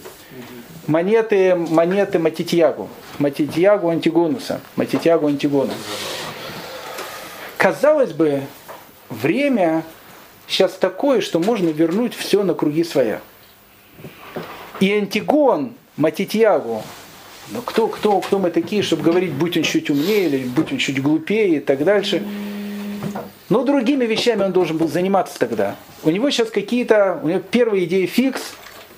[0.86, 2.88] Монеты, монеты Матитьягу.
[3.18, 4.60] Матитьягу Антигонуса.
[4.76, 5.72] Матитьягу Антигона.
[7.56, 8.42] Казалось бы,
[9.08, 9.82] время
[10.46, 13.20] сейчас такое, что можно вернуть все на круги своя.
[14.80, 16.82] И Антигон Матитьягу,
[17.50, 20.78] ну кто, кто, кто мы такие, чтобы говорить, будь он чуть умнее или будь он
[20.78, 22.22] чуть глупее и так дальше.
[23.48, 25.74] Но другими вещами он должен был заниматься тогда.
[26.04, 28.40] У него сейчас какие-то, у него первая идея фикс,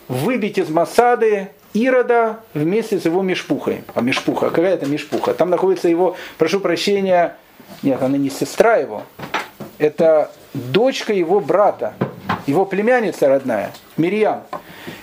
[0.09, 3.85] выбить из Масады Ирода вместе с его мешпухой.
[3.94, 5.35] А мешпуха, какая это мешпуха?
[5.35, 7.36] Там находится его, прошу прощения,
[7.82, 9.05] нет, она не сестра его,
[9.78, 11.94] это дочка его брата,
[12.47, 14.43] его племянница родная, Мирьям.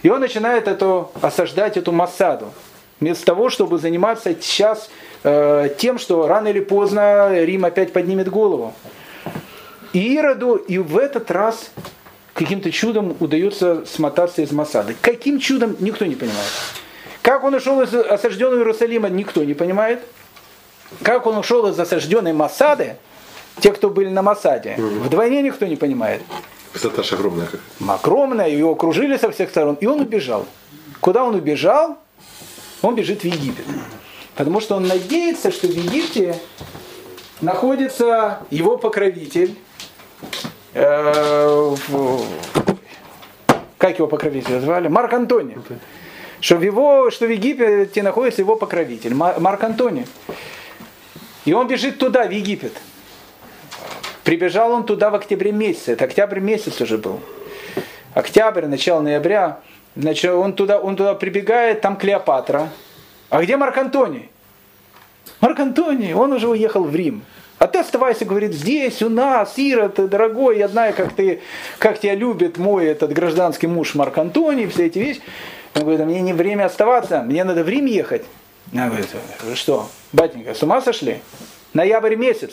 [0.03, 2.53] И он начинает эту, осаждать эту Масаду.
[2.99, 4.89] Вместо того, чтобы заниматься сейчас
[5.23, 8.73] э, тем, что рано или поздно Рим опять поднимет голову.
[9.93, 11.72] И Ироду и в этот раз
[12.34, 14.95] каким-то чудом удается смотаться из Масады.
[15.01, 16.51] Каким чудом, никто не понимает.
[17.22, 19.99] Как он ушел из осажденного Иерусалима, никто не понимает.
[21.01, 22.95] Как он ушел из осажденной Масады,
[23.59, 26.22] те, кто были на Масаде, вдвойне никто не понимает.
[26.78, 27.49] Высота же огромная.
[27.88, 30.45] Огромная, его окружили со всех сторон, и он убежал.
[31.02, 31.98] Куда он убежал?
[32.84, 33.66] Он бежит в Египет.
[34.36, 36.36] Потому что он надеется, что в Египте
[37.41, 39.56] находится его покровитель,
[40.76, 41.76] э,
[43.80, 44.88] как его покровителя звали?
[44.88, 45.56] Марк Антоний.
[46.40, 50.06] Что в, его, что в Египте находится его покровитель, Марк Антоний.
[51.45, 52.74] И он бежит туда, в Египет.
[54.28, 55.94] Прибежал он туда в октябре месяце.
[55.94, 57.22] Это октябрь месяц уже был.
[58.14, 59.60] Октябрь, начало ноября.
[59.95, 62.68] Значит, он туда, он туда прибегает, там Клеопатра.
[63.30, 64.30] А где Марк Антоний?
[65.40, 67.24] Марк Антоний, он уже уехал в Рим.
[67.58, 71.40] А ты оставайся, говорит, здесь, у нас, Ира, ты дорогой, я знаю, как, ты,
[71.80, 75.22] как тебя любит мой этот гражданский муж Марк Антоний, все эти вещи.
[75.74, 78.26] Он говорит, а мне не время оставаться, мне надо в Рим ехать.
[78.74, 79.08] Она говорит,
[79.54, 81.22] что, батенька, с ума сошли?
[81.74, 82.52] Ноябрь месяц.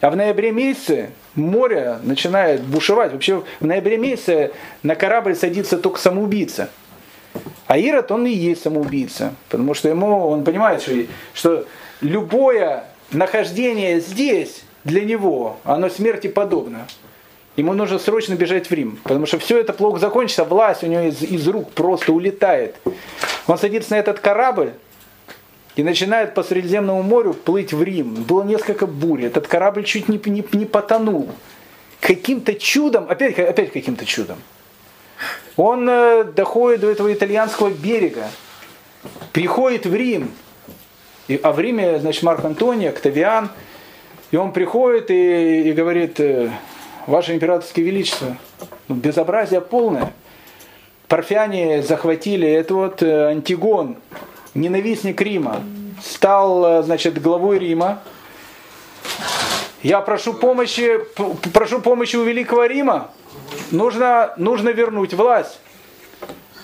[0.00, 3.12] А в ноябре месяце море начинает бушевать.
[3.12, 4.52] Вообще в ноябре месяце
[4.82, 6.70] на корабль садится только самоубийца.
[7.66, 9.34] А Ирод, он и есть самоубийца.
[9.48, 10.92] Потому что ему, он понимает, что,
[11.34, 11.66] что
[12.00, 16.86] любое нахождение здесь для него, оно смерти подобно.
[17.56, 21.02] Ему нужно срочно бежать в Рим, потому что все это плохо закончится, власть у него
[21.02, 22.76] из, из рук просто улетает.
[23.48, 24.74] Он садится на этот корабль
[25.78, 28.14] и начинает по Средиземному морю плыть в Рим.
[28.24, 31.30] Было несколько бурь, этот корабль чуть не, не, не потонул.
[32.00, 34.38] Каким-то чудом, опять, опять каким-то чудом,
[35.56, 38.24] он э, доходит до этого итальянского берега,
[39.32, 40.32] приходит в Рим,
[41.28, 43.48] и, а в Риме, значит, Марк Антоний, Октавиан,
[44.32, 46.50] и он приходит и, и говорит, э,
[47.06, 48.36] Ваше Императорское Величество,
[48.88, 50.12] ну, безобразие полное.
[51.06, 53.96] Парфяне захватили, это вот э, Антигон,
[54.60, 55.62] ненавистник Рима,
[56.02, 58.02] стал, значит, главой Рима,
[59.82, 60.98] Я прошу помощи,
[61.52, 63.10] прошу помощи у Великого Рима.
[63.70, 65.60] Нужно, нужно вернуть власть.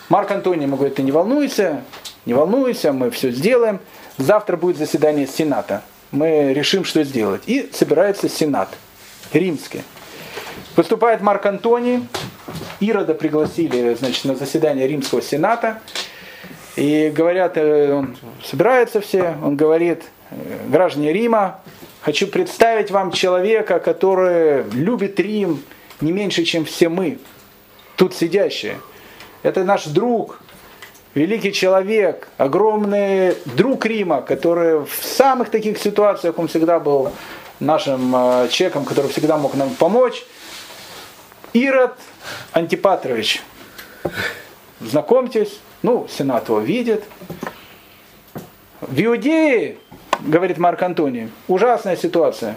[0.09, 1.85] Марк Антоний ему говорит, ты не волнуйся,
[2.27, 3.79] не волнуйся, мы все сделаем.
[4.19, 5.83] Завтра будет заседание Сената.
[6.11, 7.43] Мы решим, что сделать.
[7.47, 8.69] И собирается Сенат
[9.33, 9.83] римский.
[10.77, 12.09] Выступает Марк Антоний.
[12.81, 15.81] Ирода пригласили значит, на заседание Римского Сената.
[16.77, 20.35] И говорят, э, он собирается все, он говорит, э,
[20.69, 21.61] граждане Рима,
[22.01, 25.63] хочу представить вам человека, который любит Рим
[26.01, 27.19] не меньше, чем все мы,
[27.97, 28.79] тут сидящие.
[29.43, 30.41] Это наш друг,
[31.15, 37.13] великий человек, огромный друг Рима, который в самых таких ситуациях он всегда был
[37.61, 40.25] нашим э, человеком, который всегда мог нам помочь.
[41.53, 41.95] Ирод
[42.53, 43.43] Антипатрович.
[44.81, 47.05] Знакомьтесь, ну, Сенат его видит.
[48.81, 49.77] В Иудее,
[50.21, 52.57] говорит Марк Антоний, ужасная ситуация.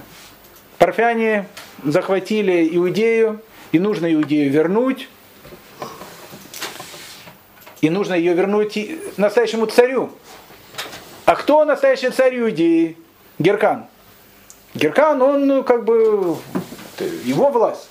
[0.78, 1.46] Парфяне
[1.84, 3.42] захватили Иудею,
[3.74, 5.10] и нужно Иудею вернуть.
[7.82, 8.80] И нужно ее вернуть
[9.18, 10.10] настоящему царю.
[11.26, 12.96] А кто настоящий царь Иудеи?
[13.40, 13.88] Геркан.
[14.74, 16.38] Геркан, он ну, как бы
[17.26, 17.90] его власть.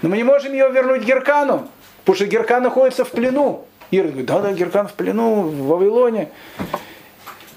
[0.00, 1.68] Но мы не можем ее вернуть Геркану,
[2.00, 3.66] потому что Геркан находится в плену.
[3.92, 6.30] Ира говорит, да, да, Геркан в плену в Вавилоне.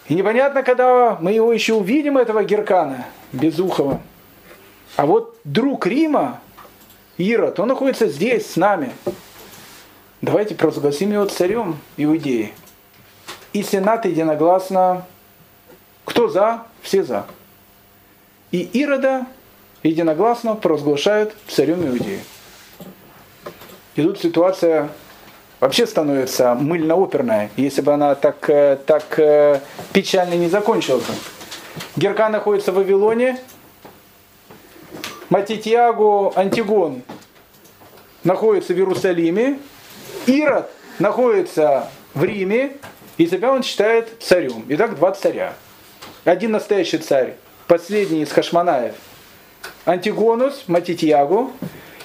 [0.10, 4.02] И непонятно, когда мы его еще увидим, этого Геркана, Безухова.
[4.98, 6.41] А вот друг Рима,
[7.18, 8.91] Ирод, он находится здесь, с нами.
[10.22, 12.53] Давайте провозгласим его царем Иудеи.
[13.53, 15.06] И Сенат единогласно,
[16.03, 17.26] кто за, все за.
[18.52, 19.26] И Ирода
[19.84, 22.20] единогласно провозглашают царем Иудеи.
[23.95, 24.90] И тут ситуация
[25.60, 29.60] вообще становится мыльно-оперная, если бы она так, э, так э,
[29.94, 31.06] печально не закончилась.
[31.06, 31.14] бы.
[31.95, 33.40] Геркан находится в Вавилоне,
[35.30, 37.02] Матитьягу Антигон
[38.23, 39.60] находится в Иерусалиме,
[40.27, 40.69] Ирод
[40.99, 42.77] находится в Риме,
[43.18, 44.65] и себя он считает царем.
[44.69, 45.53] Итак, два царя.
[46.26, 47.36] Один настоящий царь,
[47.68, 48.95] последний из Хашманаев,
[49.86, 51.52] Антигонус, Матитьягу.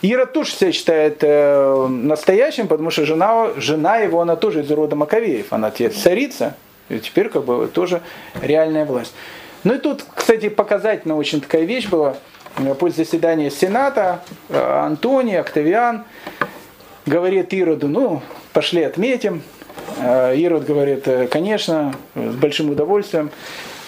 [0.02, 4.96] Ирод тоже себя считает э, настоящим, потому что жена, жена его, она тоже из рода
[4.96, 5.52] Маковеев.
[5.52, 6.56] Она царица,
[6.88, 8.00] и теперь как бы тоже
[8.40, 9.14] реальная власть.
[9.62, 12.16] Ну и тут, кстати, показательная очень такая вещь была.
[12.56, 16.04] Э, После заседания Сената э, Антоний, Октавиан
[17.04, 18.22] говорит Ироду, ну,
[18.52, 19.42] пошли отметим.
[19.98, 23.30] Э, Ирод говорит, «Э, конечно, с большим удовольствием.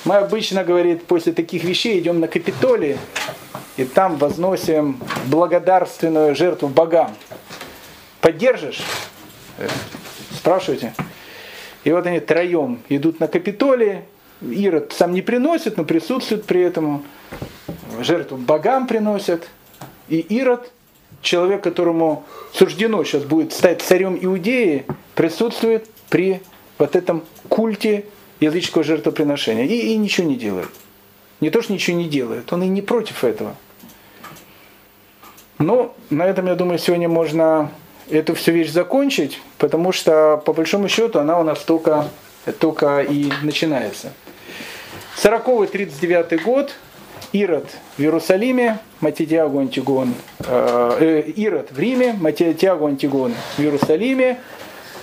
[0.05, 2.99] Мы обычно, говорит, после таких вещей идем на Капитолий,
[3.77, 7.15] и там возносим благодарственную жертву богам.
[8.21, 8.81] Поддержишь?
[9.59, 9.69] Э,
[10.35, 10.93] Спрашивайте.
[11.85, 14.01] И вот они троем идут на Капитолий.
[14.41, 17.05] Ирод сам не приносит, но присутствует при этом.
[18.01, 19.49] Жертву богам приносят.
[20.09, 20.73] И Ирод,
[21.21, 24.85] человек, которому суждено сейчас будет стать царем Иудеи,
[25.15, 26.43] присутствует при
[26.79, 28.05] вот этом культе
[28.43, 29.65] языческого жертвоприношения.
[29.65, 30.69] И, и ничего не делает.
[31.41, 33.57] Не то, что ничего не делает, он и не против этого.
[35.59, 37.71] Но на этом, я думаю, сегодня можно
[38.11, 42.09] эту всю вещь закончить, потому что, по большому счету, она у нас только,
[42.59, 44.13] только и начинается.
[45.23, 46.73] 40-39 год,
[47.33, 47.67] Ирод
[47.97, 54.39] в Иерусалиме, Матитиагу Антигон, э, э, Ирод в Риме, Матитиагу Антигон в Иерусалиме,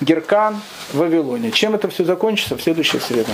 [0.01, 0.59] Геркан
[0.93, 1.51] в Вавилоне.
[1.51, 3.33] Чем это все закончится в следующей среде?